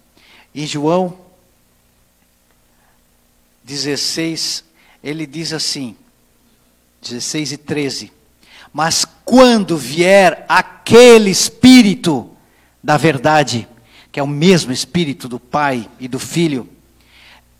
[0.53, 1.17] em João
[3.63, 4.65] 16,
[5.05, 5.95] ele diz assim,
[7.03, 8.13] 16 e 13:
[8.73, 12.35] Mas quando vier aquele Espírito
[12.83, 13.69] da verdade,
[14.11, 16.69] que é o mesmo Espírito do Pai e do Filho,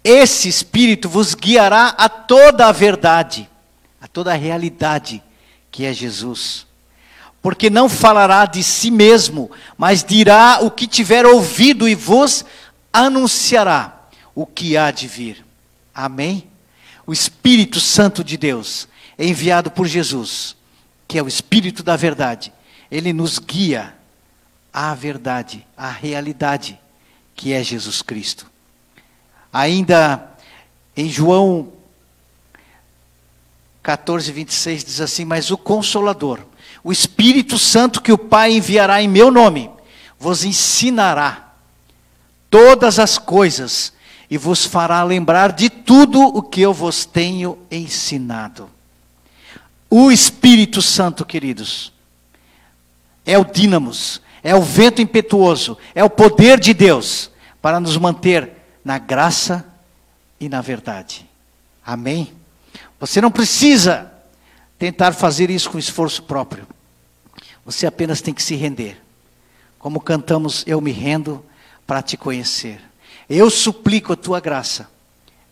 [0.03, 3.49] esse Espírito vos guiará a toda a verdade,
[4.01, 5.23] a toda a realidade
[5.71, 6.67] que é Jesus.
[7.43, 12.45] Porque não falará de si mesmo, mas dirá o que tiver ouvido e vos
[12.93, 15.45] anunciará o que há de vir.
[15.95, 16.45] Amém?
[17.07, 20.57] O Espírito Santo de Deus, enviado por Jesus,
[21.07, 22.53] que é o Espírito da verdade,
[22.91, 23.98] ele nos guia
[24.73, 26.79] à verdade, à realidade,
[27.35, 28.47] que é Jesus Cristo.
[29.53, 30.31] Ainda
[30.97, 31.73] em João
[33.83, 36.41] 14, 26 diz assim: Mas o Consolador,
[36.85, 39.71] o Espírito Santo que o Pai enviará em meu nome,
[40.19, 41.55] vos ensinará
[42.51, 43.93] todas as coisas
[44.31, 48.69] e vos fará lembrar de tudo o que eu vos tenho ensinado.
[49.89, 51.93] O Espírito Santo, queridos,
[53.25, 58.53] é o dínamos, é o vento impetuoso, é o poder de Deus para nos manter
[58.85, 59.67] na graça
[60.41, 61.29] e na verdade.
[61.85, 62.33] Amém?
[63.01, 64.13] Você não precisa
[64.79, 66.67] tentar fazer isso com esforço próprio.
[67.65, 69.01] Você apenas tem que se render.
[69.79, 71.45] Como cantamos, eu me rendo
[71.87, 72.81] para te conhecer.
[73.29, 74.89] Eu suplico a tua graça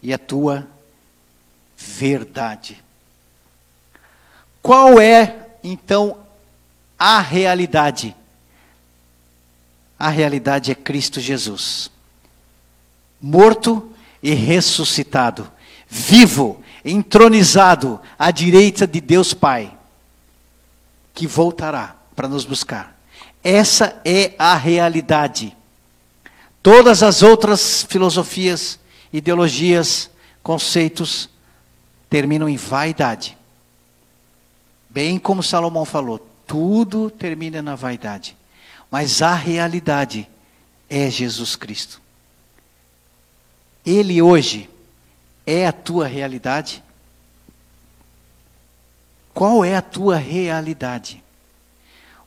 [0.02, 0.66] e a tua
[1.76, 2.82] verdade.
[4.62, 6.18] Qual é, então,
[6.98, 8.16] a realidade?
[9.98, 11.90] A realidade é Cristo Jesus,
[13.20, 15.50] morto e ressuscitado,
[15.88, 19.76] vivo, entronizado à direita de Deus Pai,
[21.14, 22.96] que voltará para nos buscar.
[23.42, 25.56] Essa é a realidade.
[26.62, 28.78] Todas as outras filosofias,
[29.12, 30.10] ideologias,
[30.42, 31.30] conceitos
[32.10, 33.36] terminam em vaidade.
[34.90, 38.36] Bem como Salomão falou, tudo termina na vaidade.
[38.90, 40.28] Mas a realidade
[40.88, 42.00] é Jesus Cristo.
[43.84, 44.68] Ele hoje
[45.46, 46.82] é a tua realidade?
[49.32, 51.22] Qual é a tua realidade?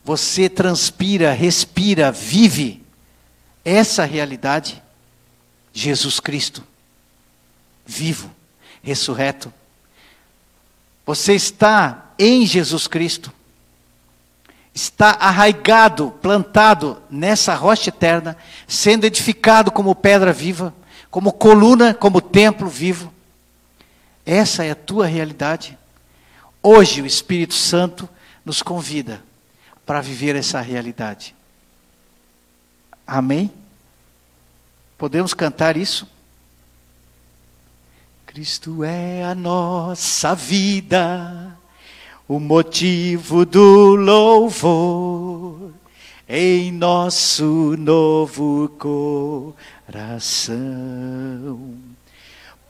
[0.03, 2.83] Você transpira, respira, vive
[3.65, 4.81] essa realidade?
[5.73, 6.63] Jesus Cristo,
[7.85, 8.31] vivo,
[8.81, 9.53] ressurreto.
[11.05, 13.33] Você está em Jesus Cristo,
[14.79, 18.37] está arraigado, plantado nessa rocha eterna,
[18.67, 20.73] sendo edificado como pedra viva,
[21.11, 23.13] como coluna, como templo vivo.
[24.25, 25.77] Essa é a tua realidade.
[26.63, 28.07] Hoje o Espírito Santo
[28.45, 29.21] nos convida
[29.85, 31.35] para viver essa realidade.
[33.05, 33.51] Amém?
[34.97, 36.07] Podemos cantar isso?
[38.25, 41.57] Cristo é a nossa vida,
[42.29, 45.71] o motivo do louvor
[46.27, 48.69] em nosso novo
[49.87, 50.53] coração.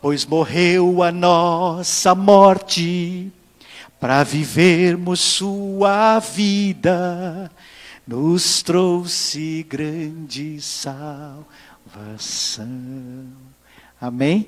[0.02, 3.30] Pois morreu a nossa morte
[4.00, 7.52] para vivermos sua vida,
[8.08, 11.43] nos trouxe grande salvação.
[14.00, 14.48] Amém?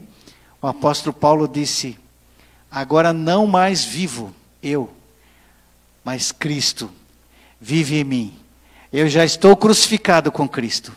[0.61, 1.99] O apóstolo Paulo disse:
[2.71, 4.89] Agora não mais vivo eu,
[6.03, 6.91] mas Cristo
[7.59, 8.39] vive em mim.
[8.91, 10.95] Eu já estou crucificado com Cristo.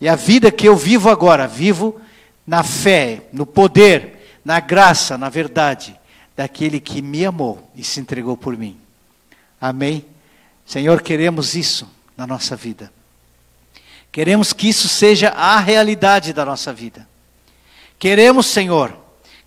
[0.00, 2.00] E a vida que eu vivo agora, vivo
[2.46, 6.00] na fé, no poder, na graça, na verdade
[6.40, 8.80] daquele que me amou e se entregou por mim.
[9.60, 10.06] Amém?
[10.64, 12.90] Senhor, queremos isso na nossa vida.
[14.10, 17.06] Queremos que isso seja a realidade da nossa vida.
[17.98, 18.96] Queremos, Senhor,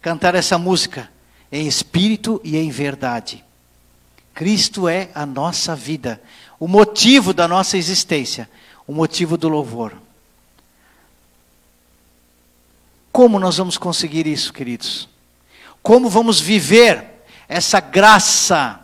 [0.04, 1.10] cantar essa música
[1.52, 3.44] em espírito e em verdade.
[4.34, 6.22] Cristo é a nossa vida,
[6.60, 8.50] o motivo da nossa existência,
[8.88, 9.94] o motivo do louvor.
[13.12, 15.08] Como nós vamos conseguir isso, queridos?
[15.84, 18.80] Como vamos viver essa graça,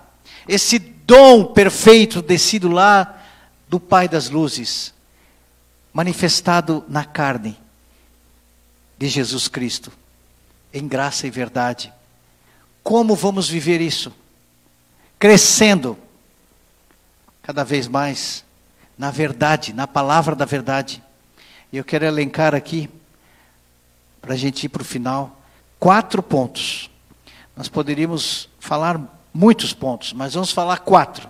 [0.47, 3.23] esse dom perfeito descido lá
[3.67, 4.93] do Pai das luzes,
[5.91, 7.57] manifestado na carne
[8.97, 9.91] de Jesus Cristo,
[10.71, 11.91] em graça e verdade.
[12.83, 14.13] Como vamos viver isso?
[15.19, 15.97] Crescendo
[17.43, 18.45] cada vez mais
[18.99, 21.01] na verdade, na palavra da verdade.
[21.72, 22.89] E eu quero elencar aqui,
[24.22, 25.39] para a gente ir para o final,
[25.80, 26.89] quatro pontos.
[27.55, 28.99] Nós poderíamos falar
[29.34, 31.30] muitos pontos, mas vamos falar quatro.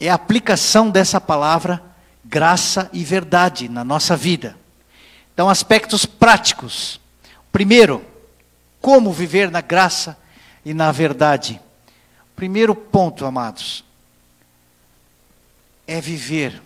[0.00, 1.82] É a aplicação dessa palavra
[2.24, 4.56] graça e verdade na nossa vida.
[5.34, 6.98] Então, aspectos práticos.
[7.52, 8.02] Primeiro,
[8.80, 10.16] como viver na graça
[10.64, 11.60] e na verdade.
[12.36, 13.84] Primeiro ponto, amados,
[15.86, 16.60] é viver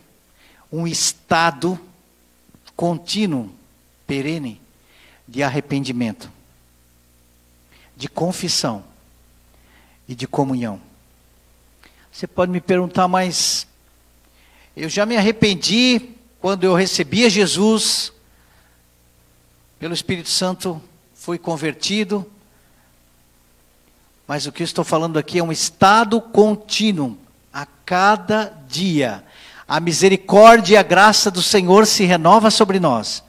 [0.70, 1.78] um estado
[2.74, 3.50] contínuo,
[4.06, 4.60] perene,
[5.26, 6.30] de arrependimento,
[7.96, 8.84] de confissão
[10.08, 10.80] e de comunhão.
[12.12, 13.66] Você pode me perguntar, mas
[14.76, 16.10] eu já me arrependi
[16.40, 18.12] quando eu recebia Jesus,
[19.78, 20.80] pelo Espírito Santo,
[21.14, 22.30] fui convertido,
[24.26, 27.16] mas o que eu estou falando aqui é um estado contínuo,
[27.52, 29.24] a cada dia.
[29.66, 33.24] A misericórdia e a graça do Senhor se renova sobre nós.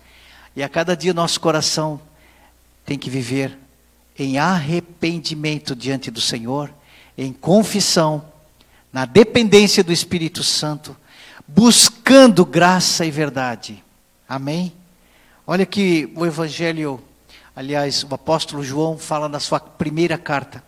[0.56, 2.02] E a cada dia nosso coração
[2.86, 3.58] tem que viver
[4.18, 6.74] em arrependimento diante do Senhor,
[7.18, 8.26] em confissão,
[8.92, 10.98] na dependência do Espírito Santo,
[11.48, 13.84] buscando graça e verdade.
[14.28, 14.74] Amém?
[15.46, 17.00] Olha que o Evangelho,
[17.56, 20.64] aliás, o apóstolo João fala na sua primeira carta,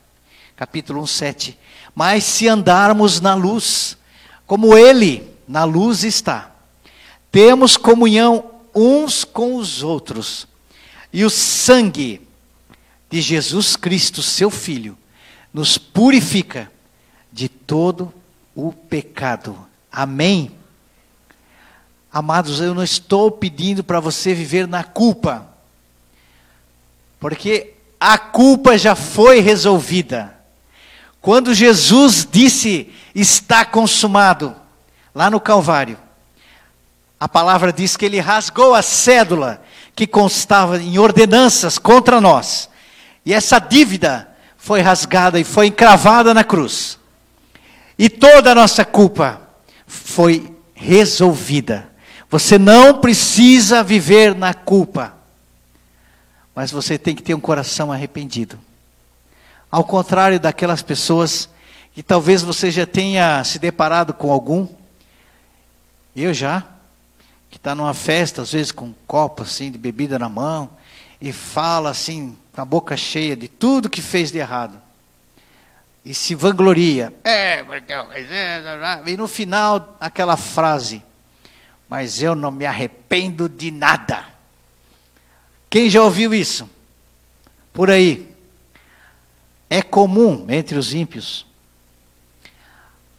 [0.59, 1.59] capítulo 1, 7.
[1.95, 3.97] Mas se andarmos na luz,
[4.45, 6.51] como Ele na luz está,
[7.31, 10.45] temos comunhão uns com os outros,
[11.13, 12.27] e o sangue
[13.09, 14.97] de Jesus Cristo, seu Filho,
[15.53, 16.69] nos purifica
[17.31, 18.13] de todo
[18.53, 19.57] o pecado.
[19.89, 20.51] Amém?
[22.11, 25.47] Amados, eu não estou pedindo para você viver na culpa,
[27.17, 30.38] porque a culpa já foi resolvida.
[31.21, 34.55] Quando Jesus disse está consumado,
[35.13, 35.97] lá no Calvário,
[37.19, 39.61] a palavra diz que ele rasgou a cédula
[39.95, 42.69] que constava em ordenanças contra nós,
[43.25, 46.97] e essa dívida foi rasgada e foi encravada na cruz,
[47.97, 49.41] e toda a nossa culpa
[49.85, 51.89] foi resolvida.
[52.29, 55.13] Você não precisa viver na culpa,
[56.55, 58.57] mas você tem que ter um coração arrependido.
[59.71, 61.49] Ao contrário daquelas pessoas
[61.93, 64.67] que talvez você já tenha se deparado com algum,
[66.15, 66.63] eu já,
[67.49, 70.69] que está numa festa, às vezes com um copo assim de bebida na mão,
[71.21, 74.81] e fala assim, com a boca cheia de tudo que fez de errado.
[76.03, 77.13] E se vangloria.
[77.23, 78.07] É, porque eu...
[79.05, 81.03] E no final, aquela frase
[81.89, 84.23] mas eu não me arrependo de nada.
[85.67, 86.69] Quem já ouviu isso?
[87.73, 88.28] Por aí.
[89.69, 91.45] É comum entre os ímpios.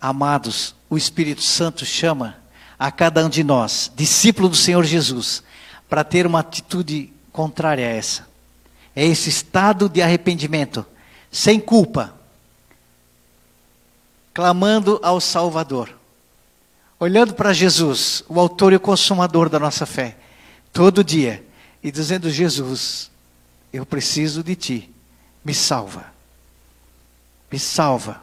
[0.01, 2.36] Amados, o Espírito Santo chama
[2.78, 5.42] a cada um de nós, discípulo do Senhor Jesus,
[5.88, 8.26] para ter uma atitude contrária a essa.
[8.96, 10.84] É esse estado de arrependimento,
[11.30, 12.14] sem culpa,
[14.32, 16.01] clamando ao Salvador
[17.01, 20.18] olhando para Jesus, o autor e o consumador da nossa fé,
[20.70, 21.42] todo dia,
[21.82, 23.11] e dizendo: Jesus,
[23.72, 24.94] eu preciso de ti,
[25.42, 26.12] me salva,
[27.51, 28.22] me salva,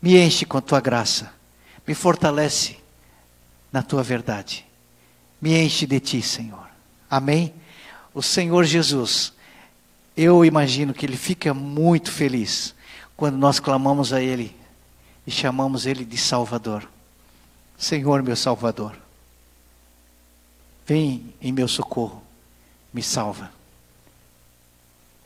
[0.00, 1.32] me enche com tua graça,
[1.86, 2.78] me fortalece
[3.72, 4.66] na tua verdade,
[5.40, 6.68] me enche de ti, Senhor.
[7.10, 7.54] Amém?
[8.12, 9.32] O Senhor Jesus,
[10.16, 12.74] eu imagino que Ele fica muito feliz
[13.16, 14.54] quando nós clamamos a Ele
[15.26, 16.88] e chamamos Ele de Salvador.
[17.76, 18.96] Senhor meu Salvador,
[20.86, 22.22] vem em meu socorro,
[22.92, 23.52] me salva.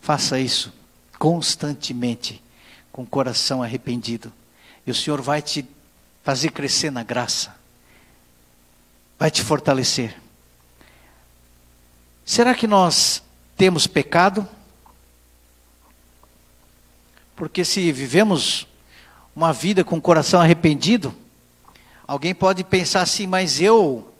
[0.01, 0.73] Faça isso
[1.19, 2.43] constantemente,
[2.99, 4.33] com o coração arrependido,
[4.85, 5.65] e o Senhor vai te
[6.25, 7.55] fazer crescer na graça,
[9.17, 10.21] vai te fortalecer.
[12.25, 13.23] Será que nós
[13.57, 14.49] temos pecado?
[17.37, 18.67] Porque se vivemos
[19.33, 21.15] uma vida com o coração arrependido,
[22.05, 24.13] Alguém pode pensar assim, mas eu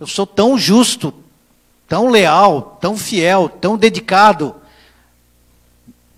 [0.00, 1.14] eu sou tão justo,
[1.86, 4.56] tão leal, tão fiel, tão dedicado,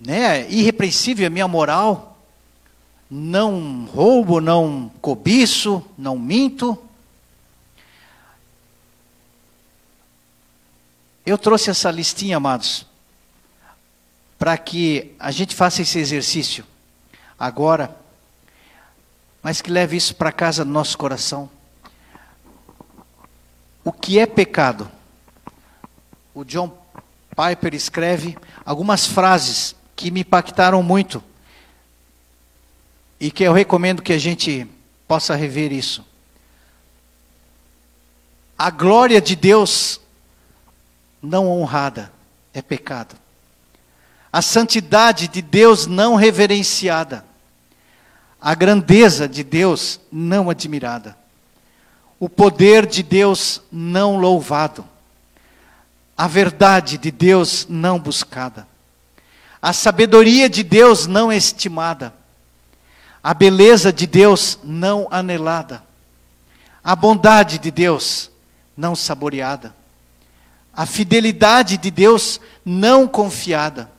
[0.01, 0.49] né?
[0.51, 2.19] Irrepreensível a minha moral.
[3.11, 6.77] Não roubo, não cobiço, não minto.
[11.25, 12.87] Eu trouxe essa listinha, amados,
[14.39, 16.65] para que a gente faça esse exercício
[17.39, 17.97] agora
[19.43, 21.49] mas que leve isso para casa do nosso coração.
[23.85, 24.91] O que é pecado?
[26.35, 26.77] O John
[27.31, 31.21] Piper escreve algumas frases que me impactaram muito
[33.19, 34.65] e que eu recomendo que a gente
[35.09, 36.07] possa rever isso.
[38.57, 40.01] A glória de Deus
[41.21, 42.13] não honrada
[42.55, 43.17] é pecado.
[44.33, 47.25] A santidade de Deus não reverenciada
[48.41, 51.17] a grandeza de Deus não admirada,
[52.21, 54.85] o poder de Deus não louvado,
[56.17, 58.65] a verdade de Deus não buscada,
[59.61, 62.15] a sabedoria de Deus não estimada,
[63.23, 65.83] a beleza de Deus não anelada,
[66.83, 68.31] a bondade de Deus
[68.77, 69.75] não saboreada,
[70.73, 73.91] a fidelidade de Deus não confiada,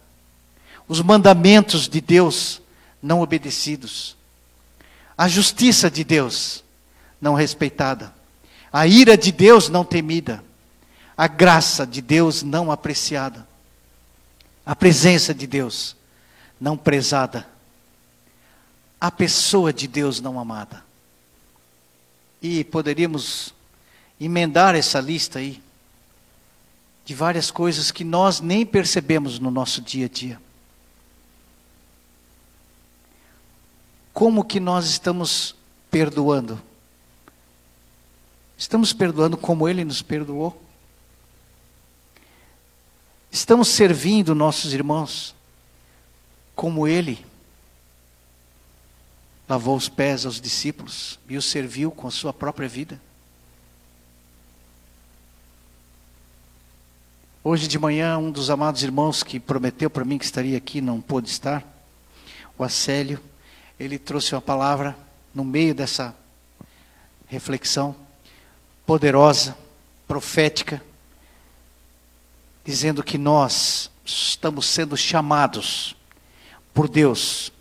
[0.87, 2.61] os mandamentos de Deus
[3.01, 4.17] não obedecidos.
[5.17, 6.63] A justiça de Deus
[7.19, 8.13] não respeitada,
[8.71, 10.41] a ira de Deus não temida,
[11.17, 13.45] a graça de Deus não apreciada,
[14.65, 15.95] a presença de Deus
[16.59, 17.47] não prezada,
[18.99, 20.83] a pessoa de Deus não amada.
[22.41, 23.53] E poderíamos
[24.19, 25.61] emendar essa lista aí
[27.05, 30.39] de várias coisas que nós nem percebemos no nosso dia a dia.
[34.13, 35.55] Como que nós estamos
[35.89, 36.61] perdoando?
[38.57, 40.61] Estamos perdoando como Ele nos perdoou?
[43.31, 45.35] Estamos servindo nossos irmãos
[46.55, 47.23] como Ele
[49.47, 52.99] lavou os pés aos discípulos e os serviu com a sua própria vida?
[57.43, 60.99] Hoje de manhã, um dos amados irmãos que prometeu para mim que estaria aqui não
[60.99, 61.63] pôde estar,
[62.57, 63.19] o Acélio,
[63.79, 64.95] ele trouxe uma palavra
[65.33, 66.13] no meio dessa
[67.27, 67.95] reflexão
[68.85, 69.55] poderosa,
[70.07, 70.83] profética,
[72.69, 75.95] dizendo que nós estamos sendo chamados
[76.73, 77.51] por Deus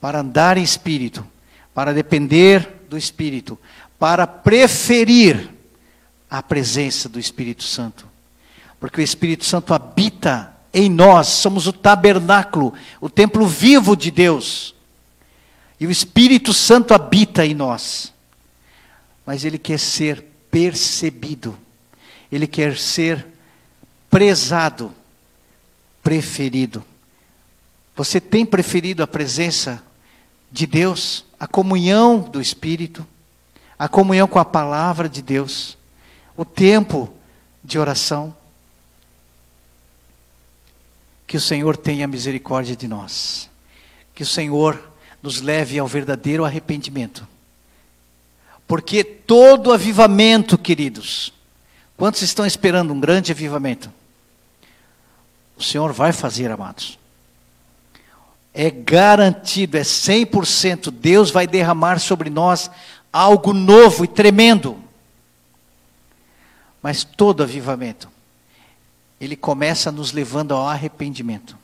[0.00, 1.26] para andar em espírito,
[1.74, 3.58] para depender do Espírito,
[3.98, 5.50] para preferir
[6.30, 8.08] a presença do Espírito Santo.
[8.78, 14.74] Porque o Espírito Santo habita em nós, somos o tabernáculo, o templo vivo de Deus.
[15.78, 18.12] E o Espírito Santo habita em nós
[19.30, 21.56] mas ele quer ser percebido,
[22.32, 23.24] ele quer ser
[24.10, 24.92] prezado,
[26.02, 26.84] preferido.
[27.96, 29.82] Você tem preferido a presença
[30.52, 33.06] de Deus, a comunhão do Espírito,
[33.78, 35.78] a comunhão com a palavra de Deus,
[36.36, 37.12] o tempo
[37.64, 38.36] de oração?
[41.26, 43.48] Que o Senhor tenha misericórdia de nós,
[44.14, 44.92] que o Senhor
[45.22, 47.26] nos leve ao verdadeiro arrependimento
[48.70, 51.32] porque todo avivamento, queridos,
[51.96, 53.92] quantos estão esperando um grande avivamento?
[55.60, 56.98] O Senhor vai fazer, amados.
[58.52, 60.90] É garantido, é 100%.
[60.90, 62.70] Deus vai derramar sobre nós
[63.12, 64.76] algo novo e tremendo.
[66.82, 68.08] Mas todo avivamento,
[69.20, 71.56] ele começa nos levando ao arrependimento.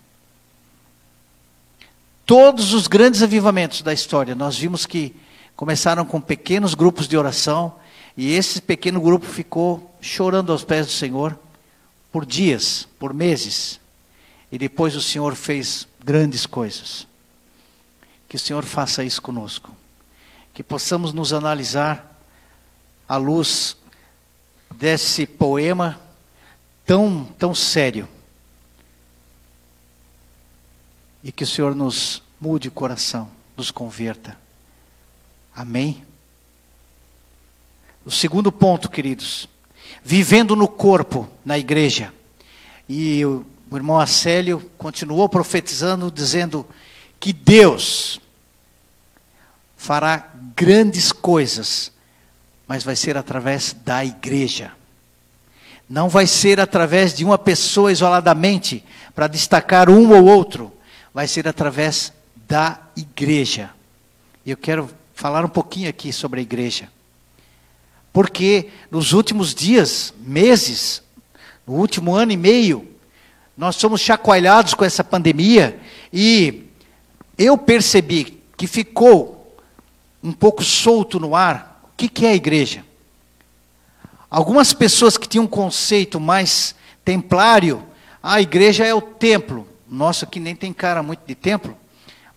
[2.25, 5.17] Todos os grandes avivamentos da história, nós vimos que
[5.57, 7.75] Começaram com pequenos grupos de oração,
[8.15, 11.37] e esse pequeno grupo ficou chorando aos pés do Senhor
[12.13, 13.81] por dias, por meses.
[14.57, 17.07] E depois o Senhor fez grandes coisas.
[18.27, 19.77] Que o Senhor faça isso conosco.
[20.55, 22.19] Que possamos nos analisar
[23.07, 23.77] à luz
[24.75, 26.01] desse poema
[26.87, 28.09] tão, tão sério.
[31.23, 34.39] E que o Senhor nos mude o coração, nos converta.
[35.55, 36.03] Amém?
[38.07, 39.47] O segundo ponto, queridos,
[40.03, 42.11] vivendo no corpo, na igreja.
[42.89, 46.67] E o, o irmão Acélio continuou profetizando, dizendo
[47.19, 48.21] que Deus
[49.77, 51.93] fará grandes coisas,
[52.67, 54.73] mas vai ser através da igreja.
[55.89, 60.73] Não vai ser através de uma pessoa isoladamente, para destacar um ou outro,
[61.13, 62.13] vai ser através
[62.49, 63.71] da igreja.
[64.45, 66.89] E eu quero falar um pouquinho aqui sobre a igreja.
[68.13, 71.03] Porque nos últimos dias, meses,
[71.67, 72.96] no último ano e meio,
[73.57, 75.81] nós somos chacoalhados com essa pandemia
[76.13, 76.65] e
[77.39, 79.57] eu percebi que ficou
[80.23, 82.85] um pouco solto no ar o que, que é a igreja.
[84.31, 87.83] Algumas pessoas que tinham um conceito mais templário,
[88.23, 89.67] a igreja é o templo.
[89.89, 91.77] Nosso aqui nem tem cara muito de templo,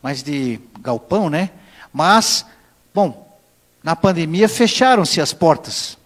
[0.02, 1.50] mas de galpão, né?
[1.92, 2.46] Mas
[2.94, 3.40] Bom,
[3.84, 5.98] na pandemia fecharam-se as portas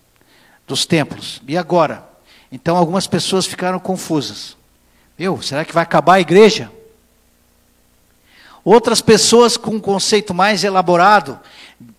[0.68, 1.42] dos templos.
[1.48, 2.08] E agora?
[2.52, 4.56] Então algumas pessoas ficaram confusas.
[5.18, 6.72] Meu, será que vai acabar a igreja?
[8.64, 11.40] Outras pessoas com um conceito mais elaborado,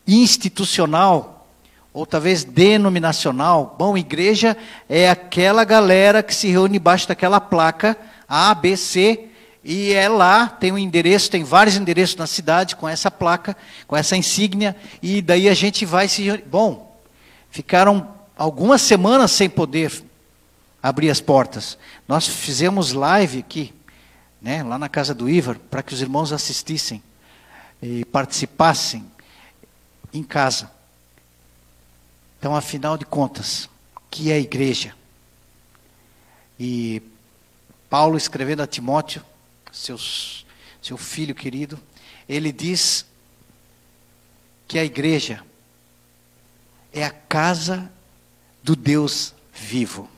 [0.07, 1.47] institucional,
[1.93, 3.77] ou talvez denominacional.
[3.79, 4.57] Bom, igreja
[4.89, 7.97] é aquela galera que se reúne embaixo daquela placa
[8.29, 9.29] A, B, C,
[9.63, 13.57] e é lá, tem um endereço, tem vários endereços na cidade com essa placa,
[13.87, 16.43] com essa insígnia, e daí a gente vai se.
[16.47, 17.01] Bom,
[17.51, 19.91] ficaram algumas semanas sem poder
[20.85, 21.79] abrir as portas.
[22.07, 23.73] Nós fizemos live aqui,
[24.39, 27.03] né, lá na casa do Ivar, para que os irmãos assistissem
[27.81, 29.03] e participassem
[30.13, 30.71] em casa.
[32.39, 33.67] Então, afinal de contas,
[34.11, 34.95] que é a igreja?
[36.61, 37.01] E
[37.89, 39.25] Paulo escrevendo a Timóteo,
[39.73, 40.45] seus,
[40.83, 41.81] seu filho querido,
[42.29, 43.07] ele diz
[44.69, 45.43] que a igreja
[46.93, 47.91] é a casa
[48.63, 50.11] do Deus vivo.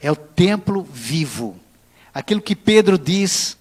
[0.00, 1.58] É o templo vivo.
[2.12, 3.56] Aquilo que Pedro diz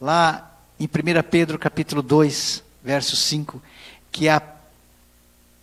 [0.00, 0.88] lá em 1
[1.30, 3.62] Pedro capítulo 2, verso 5,
[4.10, 4.42] que é a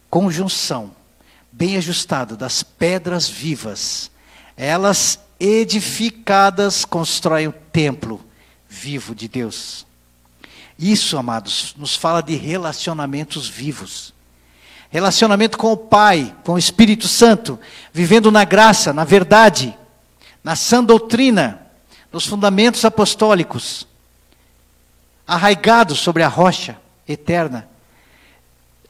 [0.10, 0.92] conjunção
[1.52, 4.10] bem ajustado das pedras vivas,
[4.56, 8.22] elas edificadas constroem o templo
[8.70, 9.86] vivo de Deus.
[10.78, 14.14] Isso, amados, nos fala de relacionamentos vivos.
[14.90, 17.60] Relacionamento com o Pai, com o Espírito Santo,
[17.94, 19.78] vivendo na graça, na verdade,
[20.44, 21.62] na sã doutrina,
[22.12, 23.88] nos fundamentos apostólicos,
[25.26, 26.78] arraigados sobre a rocha
[27.08, 27.68] eterna,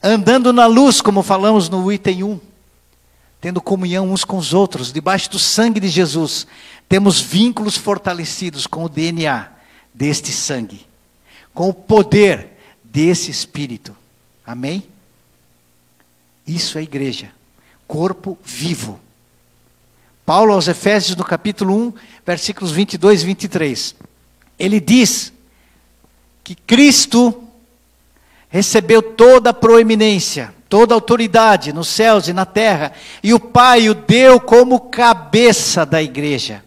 [0.02, 2.52] andando na luz, como falamos no item 1
[3.42, 6.46] tendo comunhão uns com os outros, debaixo do sangue de Jesus,
[6.88, 9.50] temos vínculos fortalecidos com o DNA
[9.92, 10.86] deste sangue,
[11.52, 12.50] com o poder
[12.84, 13.96] desse Espírito.
[14.46, 14.84] Amém?
[16.46, 17.32] Isso é igreja,
[17.88, 19.00] corpo vivo.
[20.24, 21.92] Paulo aos Efésios, no capítulo 1,
[22.24, 23.94] versículos 22 e 23,
[24.56, 25.32] ele diz
[26.44, 27.42] que Cristo
[28.48, 32.92] recebeu toda a proeminência, toda autoridade nos céus e na terra,
[33.22, 36.64] e o Pai o deu como cabeça da igreja,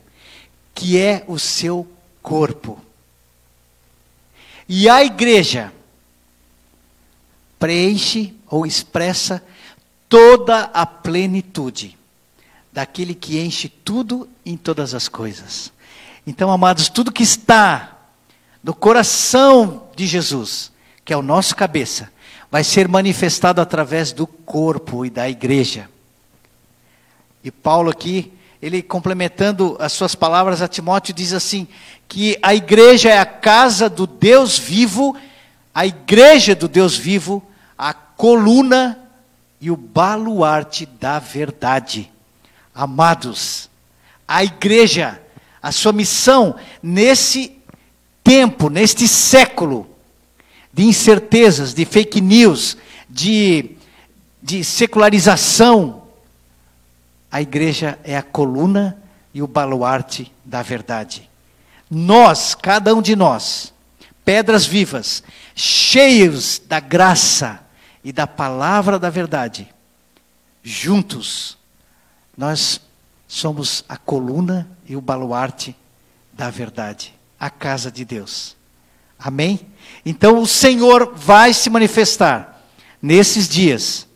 [0.73, 1.87] que é o seu
[2.21, 2.77] corpo.
[4.67, 5.71] E a igreja
[7.57, 9.41] preenche ou expressa
[10.09, 11.97] toda a plenitude
[12.75, 15.71] daquele que enche tudo em todas as coisas.
[16.27, 17.97] Então, amados, tudo que está
[18.61, 20.73] no coração de Jesus,
[21.05, 22.11] que é o nosso cabeça,
[22.51, 25.89] vai ser manifestado através do corpo e da igreja.
[27.41, 31.69] E Paulo aqui, ele complementando as suas palavras a Timóteo, diz assim:
[32.09, 35.15] que a igreja é a casa do Deus vivo,
[35.73, 37.41] a igreja do Deus vivo,
[37.77, 38.99] a coluna
[39.61, 42.11] e o baluarte da verdade.
[42.75, 43.69] Amados,
[44.27, 45.21] a igreja,
[45.63, 47.55] a sua missão nesse
[48.21, 49.89] tempo, neste século,
[50.73, 52.75] de incertezas, de fake news,
[53.09, 53.71] de,
[54.43, 56.03] de secularização,
[57.31, 58.97] a igreja é a coluna
[59.33, 61.29] e o baluarte da verdade.
[61.89, 63.73] Nós, cada um de nós,
[64.25, 65.23] pedras vivas,
[65.53, 67.61] cheios da graça
[68.03, 69.67] e da palavra da verdade,
[70.61, 71.54] juntos,
[72.37, 72.81] nós
[73.27, 75.75] somos a coluna e o baluarte
[76.33, 78.55] da verdade, a casa de Deus.
[79.17, 79.59] Amém?
[80.05, 82.61] Então o Senhor vai se manifestar
[83.01, 84.07] nesses dias,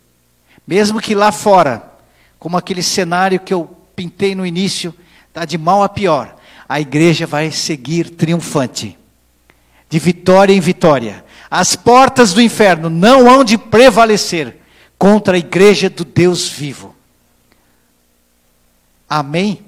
[0.68, 1.92] mesmo que lá fora,
[2.38, 4.94] como aquele cenário que eu pintei no início,
[5.28, 6.36] está de mal a pior,
[6.68, 8.98] a igreja vai seguir triunfante,
[9.90, 11.26] de vitória em vitória.
[11.50, 14.58] As portas do inferno não hão de prevalecer
[14.98, 16.96] contra a igreja do Deus vivo.
[19.10, 19.66] Amém?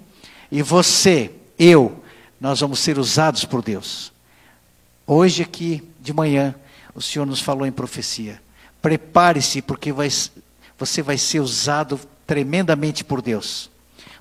[0.51, 2.03] E você, eu,
[2.39, 4.11] nós vamos ser usados por Deus.
[5.07, 6.53] Hoje aqui de manhã
[6.93, 8.41] o Senhor nos falou em profecia.
[8.81, 10.09] Prepare-se porque vai,
[10.77, 13.69] você vai ser usado tremendamente por Deus.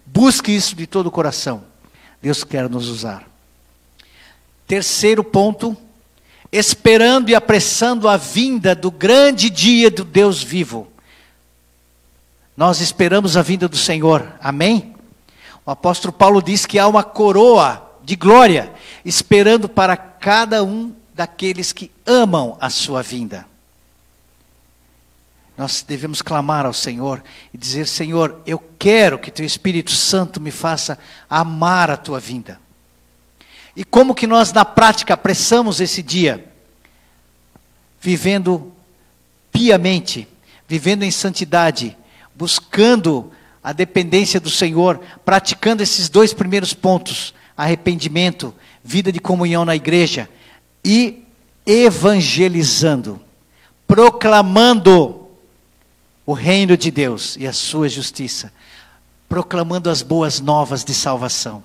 [0.07, 1.65] Busque isso de todo o coração.
[2.23, 3.29] Deus quer nos usar.
[4.67, 5.77] Terceiro ponto,
[6.53, 10.91] esperando e apressando a vinda do grande dia do Deus vivo.
[12.57, 14.33] Nós esperamos a vinda do Senhor.
[14.41, 14.90] Amém?
[15.71, 21.73] O apóstolo Paulo diz que há uma coroa de glória esperando para cada um daqueles
[21.73, 23.47] que amam a sua vinda.
[25.57, 27.23] Nós devemos clamar ao Senhor
[27.55, 30.99] e dizer: Senhor, eu quero que Teu Espírito Santo me faça
[31.31, 32.61] amar a Tua vinda.
[33.77, 36.53] E como que nós na prática apressamos esse dia?
[38.01, 38.73] Vivendo
[39.53, 40.27] piamente,
[40.67, 41.97] vivendo em santidade,
[42.35, 43.31] buscando
[43.63, 50.29] a dependência do Senhor, praticando esses dois primeiros pontos: arrependimento, vida de comunhão na igreja
[50.85, 51.25] e
[51.67, 53.21] evangelizando,
[53.87, 55.29] proclamando
[56.25, 58.53] o reino de Deus e a sua justiça,
[59.29, 61.63] proclamando as boas novas de salvação,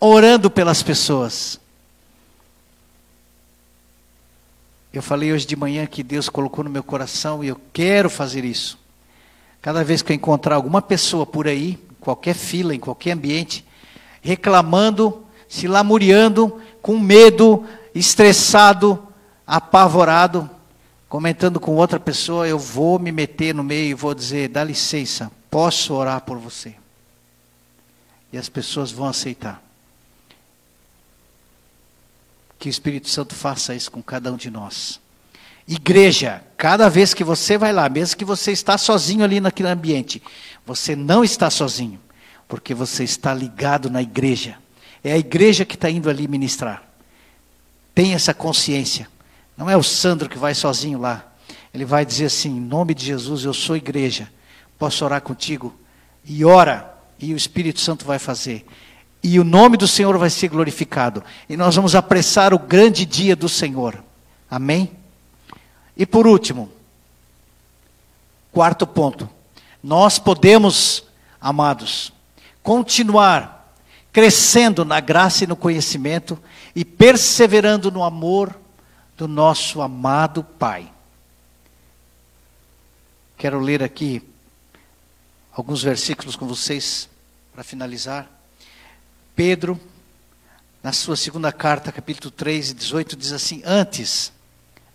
[0.00, 1.60] orando pelas pessoas.
[4.92, 8.44] Eu falei hoje de manhã que Deus colocou no meu coração e eu quero fazer
[8.44, 8.78] isso.
[9.64, 13.64] Cada vez que eu encontrar alguma pessoa por aí, em qualquer fila, em qualquer ambiente,
[14.20, 19.02] reclamando, se lamuriando, com medo, estressado,
[19.46, 20.50] apavorado,
[21.08, 25.32] comentando com outra pessoa, eu vou me meter no meio e vou dizer: dá licença,
[25.50, 26.74] posso orar por você.
[28.30, 29.62] E as pessoas vão aceitar.
[32.58, 35.00] Que o Espírito Santo faça isso com cada um de nós.
[35.66, 40.22] Igreja, cada vez que você vai lá, mesmo que você está sozinho ali naquele ambiente,
[40.66, 42.00] você não está sozinho.
[42.46, 44.56] porque você está ligado na igreja.
[45.02, 46.82] É a igreja que está indo ali ministrar.
[47.94, 49.08] Tem essa consciência.
[49.56, 51.32] Não é o Sandro que vai sozinho lá.
[51.72, 54.30] Ele vai dizer assim: em nome de Jesus, eu sou igreja.
[54.78, 55.74] Posso orar contigo?
[56.24, 58.66] E ora, e o Espírito Santo vai fazer.
[59.22, 61.24] E o nome do Senhor vai ser glorificado.
[61.48, 64.02] E nós vamos apressar o grande dia do Senhor.
[64.50, 64.90] Amém?
[65.96, 66.70] E por último,
[68.52, 69.28] quarto ponto.
[69.82, 71.04] Nós podemos,
[71.40, 72.12] amados,
[72.62, 73.54] continuar
[74.12, 76.38] crescendo na graça e no conhecimento
[76.74, 78.54] e perseverando no amor
[79.16, 80.90] do nosso amado Pai.
[83.36, 84.22] Quero ler aqui
[85.52, 87.08] alguns versículos com vocês
[87.52, 88.30] para finalizar.
[89.36, 89.80] Pedro,
[90.82, 94.32] na sua segunda carta, capítulo 3, 18, diz assim: Antes,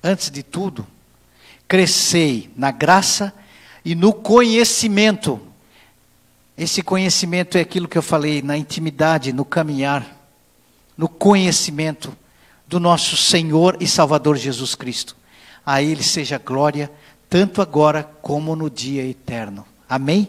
[0.04, 0.86] antes de tudo,
[1.68, 3.34] crescei na graça
[3.84, 5.39] e no conhecimento.
[6.58, 10.06] Esse conhecimento é aquilo que eu falei, na intimidade, no caminhar,
[10.97, 12.16] no conhecimento
[12.68, 15.16] do nosso Senhor e Salvador Jesus Cristo.
[15.66, 16.91] A Ele seja glória,
[17.30, 19.66] tanto agora como no dia eterno.
[19.88, 20.28] Amém?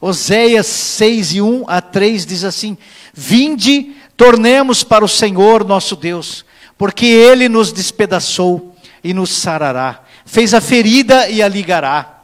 [0.00, 2.76] Oséias 6 e 1 a 3 diz assim:
[3.14, 6.44] Vinde, tornemos para o Senhor nosso Deus,
[6.76, 8.73] porque Ele nos despedaçou
[9.04, 12.22] e nos sarará, fez a ferida e a ligará.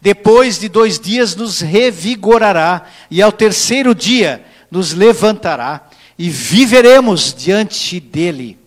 [0.00, 7.98] Depois de dois dias nos revigorará, e ao terceiro dia nos levantará, e viveremos diante
[7.98, 8.58] dele.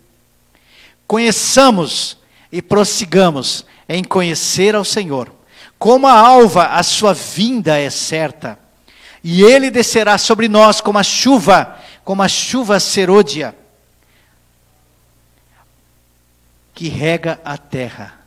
[1.05, 2.17] Conheçamos
[2.51, 5.31] e prossigamos em conhecer ao Senhor.
[5.77, 8.57] Como a alva, a sua vinda é certa,
[9.23, 13.55] e ele descerá sobre nós como a chuva, como a chuva serôdia,
[16.81, 18.19] que rega a terra.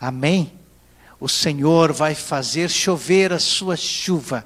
[0.00, 0.50] Amém?
[1.20, 4.44] O Senhor vai fazer chover a sua chuva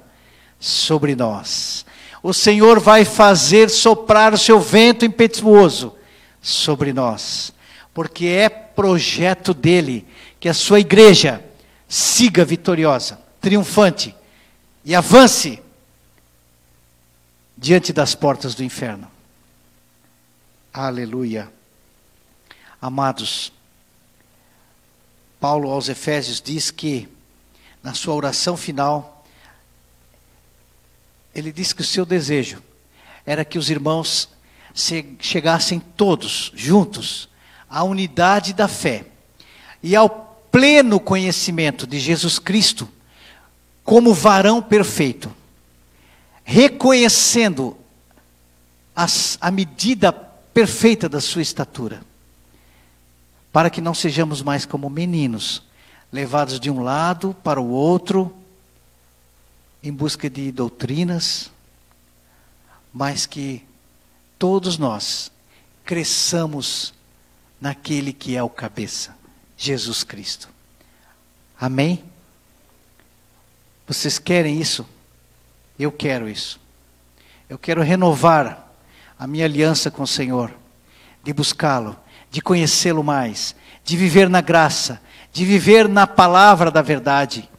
[0.59, 1.83] sobre nós.
[2.21, 5.95] O Senhor vai fazer soprar o seu vento impetuoso
[6.39, 7.51] sobre nós
[7.91, 10.05] porque é projeto dele
[10.39, 11.43] que a sua igreja
[11.87, 14.15] siga vitoriosa, triunfante
[14.85, 15.59] e avance
[17.57, 19.09] diante das portas do inferno.
[20.71, 21.58] Aleluia.
[22.81, 23.51] Amados,
[25.39, 27.09] Paulo aos Efésios diz que,
[27.83, 29.25] na sua oração final,
[31.33, 32.61] ele diz que o seu desejo
[33.25, 34.29] era que os irmãos
[35.19, 37.29] chegassem todos juntos
[37.69, 39.05] à unidade da fé
[39.83, 40.09] e ao
[40.51, 42.89] pleno conhecimento de Jesus Cristo
[43.83, 45.33] como varão perfeito,
[46.43, 47.77] reconhecendo
[48.95, 52.01] as, a medida perfeita da sua estatura,
[53.51, 55.63] para que não sejamos mais como meninos,
[56.11, 58.33] levados de um lado para o outro,
[59.81, 61.51] em busca de doutrinas,
[62.93, 63.63] mas que
[64.37, 65.31] todos nós
[65.85, 66.93] cresçamos
[67.59, 69.15] naquele que é o cabeça,
[69.57, 70.49] Jesus Cristo.
[71.59, 72.03] Amém?
[73.87, 74.85] Vocês querem isso?
[75.77, 76.59] Eu quero isso.
[77.49, 78.71] Eu quero renovar
[79.17, 80.53] a minha aliança com o Senhor,
[81.23, 81.97] de buscá-lo,
[82.31, 85.01] de conhecê-lo mais, de viver na graça,
[85.31, 87.49] de viver na palavra da verdade.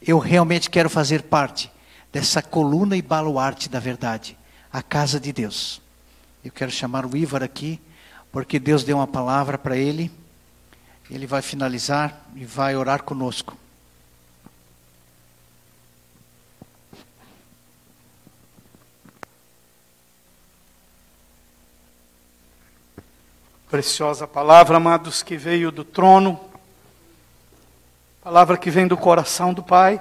[0.00, 1.70] Eu realmente quero fazer parte
[2.12, 4.36] dessa coluna e baluarte da verdade,
[4.72, 5.80] a casa de Deus.
[6.44, 7.80] Eu quero chamar o Ívar aqui
[8.32, 10.10] porque Deus deu uma palavra para ele.
[11.10, 13.56] Ele vai finalizar e vai orar conosco.
[23.72, 26.38] Preciosa palavra, amados, que veio do trono,
[28.22, 30.00] palavra que vem do coração do Pai.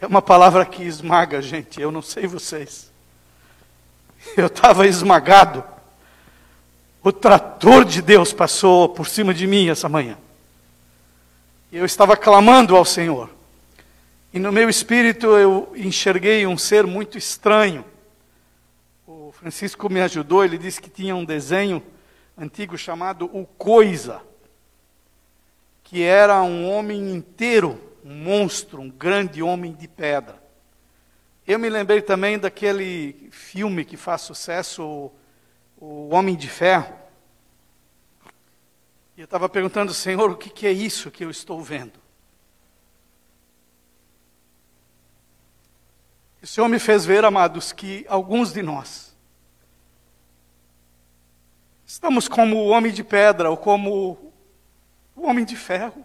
[0.00, 1.80] É uma palavra que esmaga, gente.
[1.80, 2.90] Eu não sei vocês.
[4.36, 5.62] Eu estava esmagado
[7.04, 10.16] o trator de Deus passou por cima de mim essa manhã.
[11.70, 13.28] Eu estava clamando ao Senhor.
[14.32, 17.84] E no meu espírito eu enxerguei um ser muito estranho.
[19.44, 21.82] Francisco me ajudou, ele disse que tinha um desenho
[22.34, 24.22] antigo chamado O Coisa,
[25.82, 30.42] que era um homem inteiro, um monstro, um grande homem de pedra.
[31.46, 35.12] Eu me lembrei também daquele filme que faz sucesso,
[35.76, 36.98] o Homem de Ferro.
[39.14, 42.00] E eu estava perguntando, Senhor, o que, que é isso que eu estou vendo?
[46.42, 49.03] O Senhor me fez ver, amados, que alguns de nós
[51.94, 54.32] estamos como o homem de pedra ou como
[55.14, 56.04] o homem de ferro.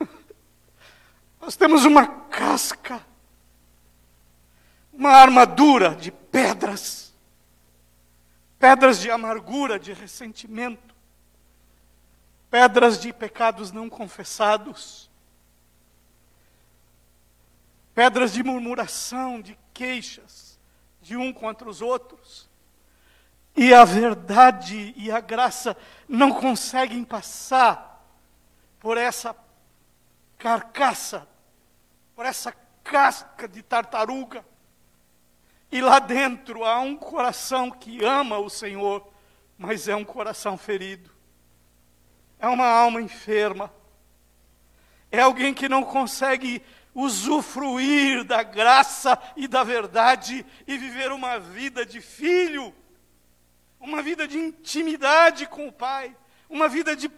[1.40, 3.00] Nós temos uma casca,
[4.92, 7.14] uma armadura de pedras,
[8.58, 10.96] pedras de amargura, de ressentimento,
[12.50, 15.08] pedras de pecados não confessados,
[17.94, 20.51] pedras de murmuração, de queixas
[21.02, 22.48] de um contra os outros.
[23.54, 25.76] E a verdade e a graça
[26.08, 28.02] não conseguem passar
[28.80, 29.36] por essa
[30.38, 31.28] carcaça,
[32.14, 34.44] por essa casca de tartaruga.
[35.70, 39.06] E lá dentro há um coração que ama o Senhor,
[39.58, 41.10] mas é um coração ferido.
[42.38, 43.72] É uma alma enferma.
[45.10, 46.62] É alguém que não consegue
[46.94, 52.74] usufruir da graça e da verdade e viver uma vida de filho,
[53.80, 56.14] uma vida de intimidade com o Pai,
[56.48, 57.10] uma vida de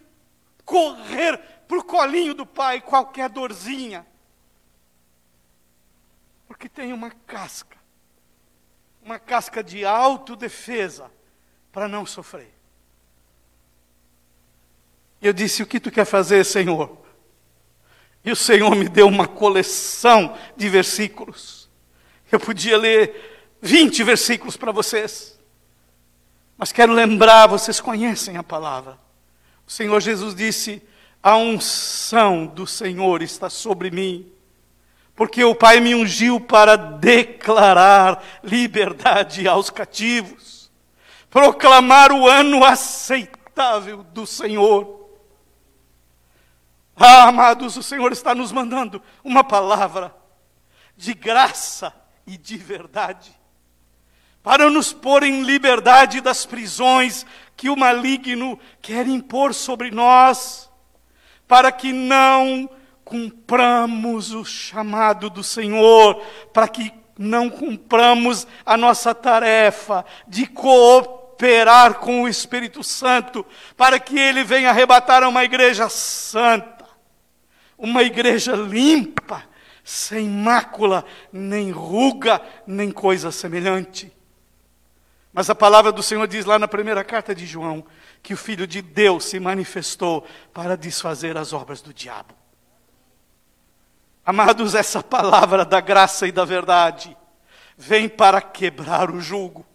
[0.63, 4.05] correr para o colinho do Pai, qualquer dorzinha.
[6.47, 7.77] Porque tem uma casca,
[9.01, 11.11] uma casca de autodefesa
[11.71, 12.53] para não sofrer.
[15.21, 17.04] Eu disse: O que tu quer fazer, Senhor?
[18.25, 21.69] E o Senhor me deu uma coleção de versículos.
[22.31, 25.37] Eu podia ler 20 versículos para vocês.
[26.57, 28.97] Mas quero lembrar, vocês conhecem a palavra.
[29.67, 30.81] O Senhor Jesus disse:
[31.21, 34.31] A unção do Senhor está sobre mim,
[35.15, 40.71] porque o Pai me ungiu para declarar liberdade aos cativos,
[41.29, 45.04] proclamar o ano aceitável do Senhor
[46.97, 50.15] ah, amados, o Senhor está nos mandando uma palavra
[50.95, 51.93] de graça
[52.25, 53.37] e de verdade,
[54.41, 57.25] para nos pôr em liberdade das prisões
[57.57, 60.71] que o maligno quer impor sobre nós,
[61.47, 62.69] para que não
[63.03, 66.15] cumpramos o chamado do Senhor,
[66.53, 74.17] para que não cumpramos a nossa tarefa de cooperar com o Espírito Santo, para que
[74.17, 76.74] ele venha arrebatar uma igreja santa
[77.77, 79.43] uma igreja limpa,
[79.83, 84.11] sem mácula, nem ruga, nem coisa semelhante.
[85.31, 87.85] Mas a palavra do Senhor diz lá na primeira carta de João
[88.23, 92.33] que o Filho de Deus se manifestou para desfazer as obras do diabo.
[94.25, 97.15] Amados, essa palavra da graça e da verdade
[97.77, 99.65] vem para quebrar o jugo.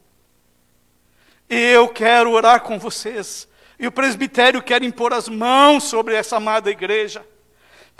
[1.48, 3.46] Eu quero orar com vocês,
[3.78, 7.24] e o presbitério quer impor as mãos sobre essa amada igreja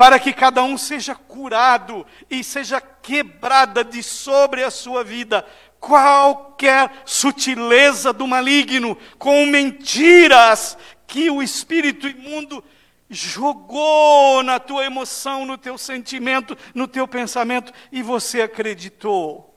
[0.01, 5.45] para que cada um seja curado e seja quebrada de sobre a sua vida
[5.79, 12.65] qualquer sutileza do maligno, com mentiras que o espírito imundo
[13.11, 19.55] jogou na tua emoção, no teu sentimento, no teu pensamento e você acreditou.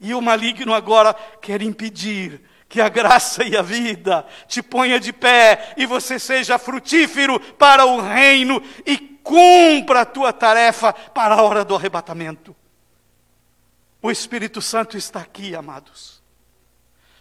[0.00, 5.12] E o maligno agora quer impedir que a graça e a vida te ponha de
[5.12, 11.42] pé e você seja frutífero para o reino e cumpra a tua tarefa para a
[11.42, 12.54] hora do arrebatamento.
[14.00, 16.22] O Espírito Santo está aqui, amados.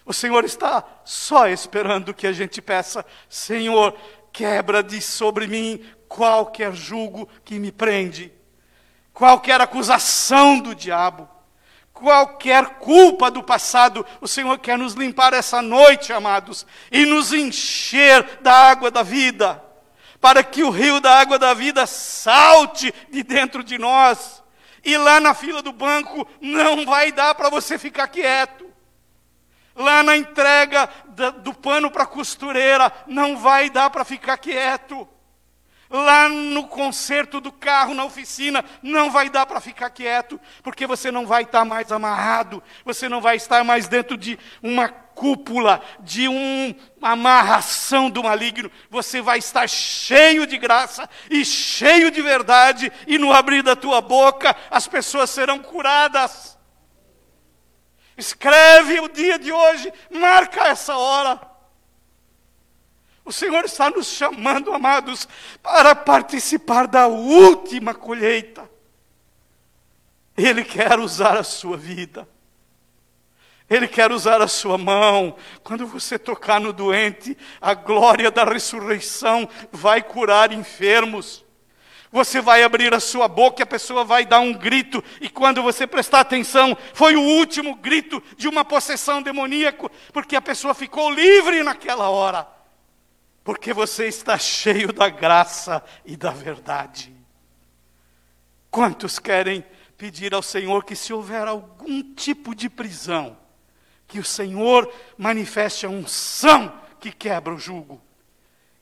[0.06, 3.96] O Senhor está só esperando que a gente peça: Senhor,
[4.34, 8.34] quebra de sobre mim qualquer jugo que me prende,
[9.14, 11.30] qualquer acusação do diabo,
[11.94, 14.06] qualquer culpa do passado.
[14.20, 19.63] O Senhor quer nos limpar essa noite, amados, e nos encher da água da vida
[20.24, 24.42] para que o rio da água da vida salte de dentro de nós.
[24.82, 28.66] E lá na fila do banco não vai dar para você ficar quieto.
[29.76, 30.90] Lá na entrega
[31.44, 35.06] do pano para costureira não vai dar para ficar quieto.
[35.96, 41.12] Lá no conserto do carro, na oficina, não vai dar para ficar quieto, porque você
[41.12, 46.28] não vai estar mais amarrado, você não vai estar mais dentro de uma cúpula de
[46.28, 46.76] uma
[47.12, 53.32] amarração do maligno, você vai estar cheio de graça e cheio de verdade, e no
[53.32, 56.58] abrir da tua boca as pessoas serão curadas.
[58.18, 61.53] Escreve o dia de hoje, marca essa hora.
[63.26, 65.28] O Senhor está nos chamando, amados,
[65.62, 68.70] para participar da última colheita.
[70.38, 72.28] Ele quer usar a sua vida.
[73.70, 75.36] Ele quer usar a sua mão.
[75.64, 81.44] Quando você tocar no doente, a glória da ressurreição vai curar enfermos.
[82.12, 85.64] Você vai abrir a sua boca e a pessoa vai dar um grito, e quando
[85.64, 91.10] você prestar atenção, foi o último grito de uma possessão demoníaca, porque a pessoa ficou
[91.10, 92.48] livre naquela hora.
[93.44, 97.14] Porque você está cheio da graça e da verdade.
[98.72, 99.64] Quantos querem
[99.98, 103.38] pedir ao Senhor que, se houver algum tipo de prisão,
[104.08, 108.02] que o Senhor manifeste a unção que quebra o jugo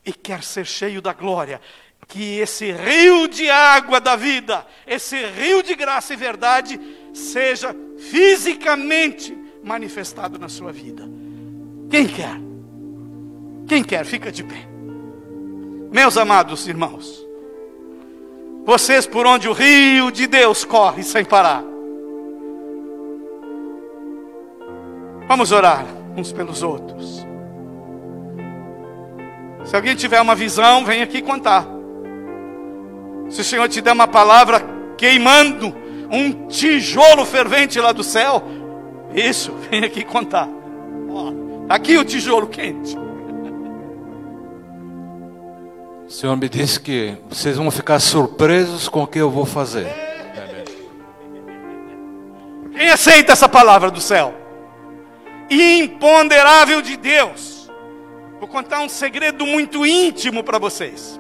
[0.06, 1.60] e quer ser cheio da glória,
[2.08, 6.80] que esse rio de água da vida, esse rio de graça e verdade,
[7.14, 11.04] seja fisicamente manifestado na sua vida.
[11.90, 12.51] Quem quer?
[13.72, 14.68] Quem quer, fica de pé.
[15.94, 17.26] Meus amados irmãos,
[18.66, 21.64] vocês por onde o rio de Deus corre sem parar.
[25.26, 25.86] Vamos orar
[26.18, 27.26] uns pelos outros.
[29.64, 31.66] Se alguém tiver uma visão, vem aqui contar.
[33.30, 34.62] Se o Senhor te der uma palavra
[34.98, 35.74] queimando
[36.12, 38.44] um tijolo fervente lá do céu,
[39.16, 40.50] isso, vem aqui contar.
[41.10, 41.32] Ó,
[41.70, 43.11] tá aqui o tijolo quente.
[46.12, 49.88] O Senhor me disse que vocês vão ficar surpresos com o que eu vou fazer.
[52.76, 54.36] Quem aceita essa palavra do céu?
[55.50, 57.72] Imponderável de Deus.
[58.40, 61.18] Vou contar um segredo muito íntimo para vocês.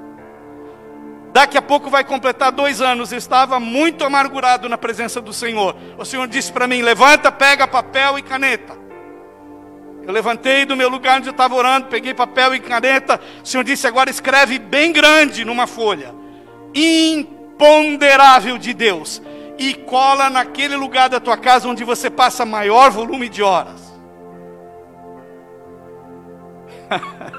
[1.32, 3.14] Daqui a pouco vai completar dois anos.
[3.14, 5.74] Eu estava muito amargurado na presença do Senhor.
[5.98, 8.78] O Senhor disse para mim: levanta, pega papel e caneta.
[10.04, 13.20] Eu levantei do meu lugar onde eu estava orando, peguei papel e caneta.
[13.44, 16.14] O Senhor disse: agora escreve bem grande numa folha.
[16.74, 19.22] Imponderável de Deus.
[19.58, 23.92] E cola naquele lugar da tua casa onde você passa maior volume de horas.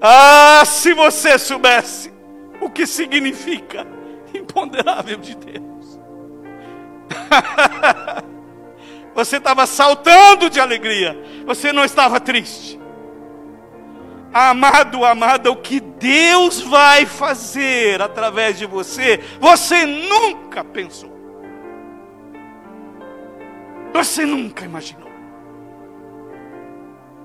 [0.00, 2.12] ah, se você soubesse
[2.60, 3.84] o que significa
[4.32, 5.98] imponderável de Deus.
[9.14, 11.16] Você estava saltando de alegria.
[11.46, 12.80] Você não estava triste.
[14.32, 21.12] Amado, amada, o que Deus vai fazer através de você, você nunca pensou.
[23.92, 25.10] Você nunca imaginou.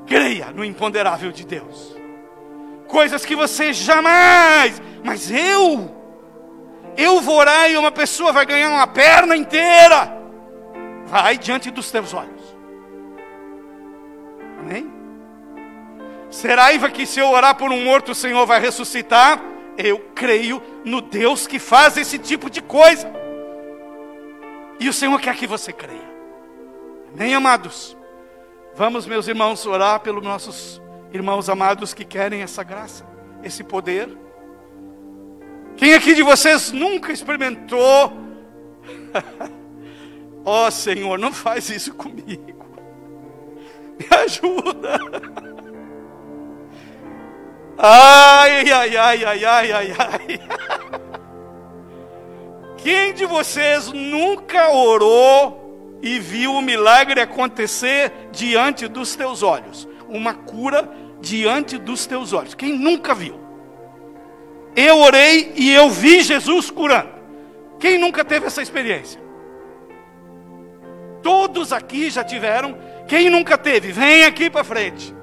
[0.06, 1.96] Creia no imponderável de Deus.
[2.88, 5.96] Coisas que você jamais, mas eu,
[6.98, 10.18] eu vou orar e uma pessoa vai ganhar uma perna inteira
[11.08, 12.55] vai diante dos teus olhos.
[14.60, 14.91] Amém?
[16.30, 19.41] Será que se eu orar por um morto, o Senhor vai ressuscitar?
[19.78, 23.12] Eu creio no Deus que faz esse tipo de coisa.
[24.80, 26.18] E o Senhor quer que você creia.
[27.14, 27.95] Amém, amados?
[28.76, 30.82] Vamos, meus irmãos, orar pelos nossos
[31.12, 33.05] irmãos amados que querem essa graça,
[33.43, 34.10] esse poder.
[35.78, 38.14] Quem aqui de vocês nunca experimentou
[40.50, 42.66] Ó oh, Senhor, não faz isso comigo.
[44.00, 44.98] Me ajuda.
[47.78, 50.39] Ai, ai, ai, ai, ai, ai, ai.
[52.78, 59.86] Quem de vocês nunca orou e viu o milagre acontecer diante dos teus olhos?
[60.08, 60.89] Uma cura
[61.20, 62.56] diante dos teus olhos.
[62.56, 63.38] Quem nunca viu?
[64.74, 67.10] Eu orei e eu vi Jesus curando.
[67.82, 69.26] Quem nunca teve essa experiência?
[71.28, 72.78] Todos aqui já tiveram.
[73.05, 75.13] Quem nunca teve, vem aqui para frente.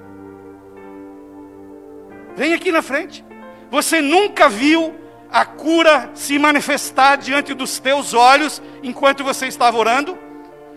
[2.36, 3.24] Vem aqui na frente.
[3.70, 4.94] Você nunca viu
[5.32, 10.18] a cura se manifestar diante dos teus olhos enquanto você estava orando?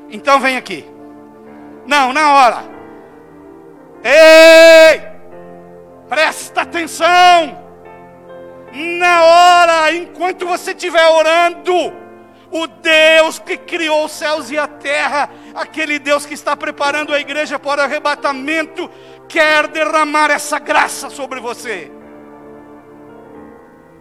[0.10, 0.86] Então vem aqui.
[1.86, 2.64] Não, na hora.
[4.06, 5.02] Ei!
[6.08, 7.66] Presta atenção!
[8.74, 12.07] Na hora, enquanto você estiver orando,
[12.52, 17.20] o Deus que criou os céus e a terra, aquele Deus que está preparando a
[17.20, 18.90] igreja para o arrebatamento,
[19.28, 21.92] quer derramar essa graça sobre você.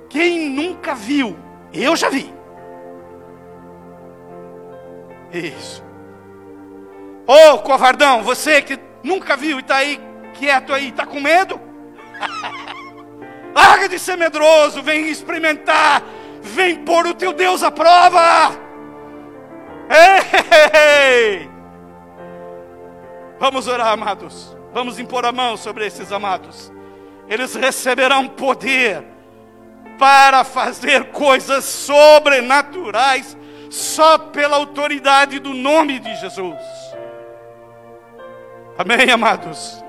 [0.08, 1.36] Quem nunca viu,
[1.72, 2.32] eu já vi.
[5.32, 5.84] Isso.
[7.26, 10.00] Ô oh, covardão, você que nunca viu e está aí
[10.34, 11.60] quieto aí, está com medo?
[13.52, 16.02] Larga de ser medroso, vem experimentar
[16.46, 18.56] Vem pôr o teu Deus à prova.
[19.90, 21.50] Ei!
[23.38, 24.56] Vamos orar, amados.
[24.72, 26.72] Vamos impor a mão sobre esses amados.
[27.28, 29.04] Eles receberão poder
[29.98, 33.36] para fazer coisas sobrenaturais
[33.70, 36.60] só pela autoridade do nome de Jesus.
[38.78, 39.82] Amém, amados?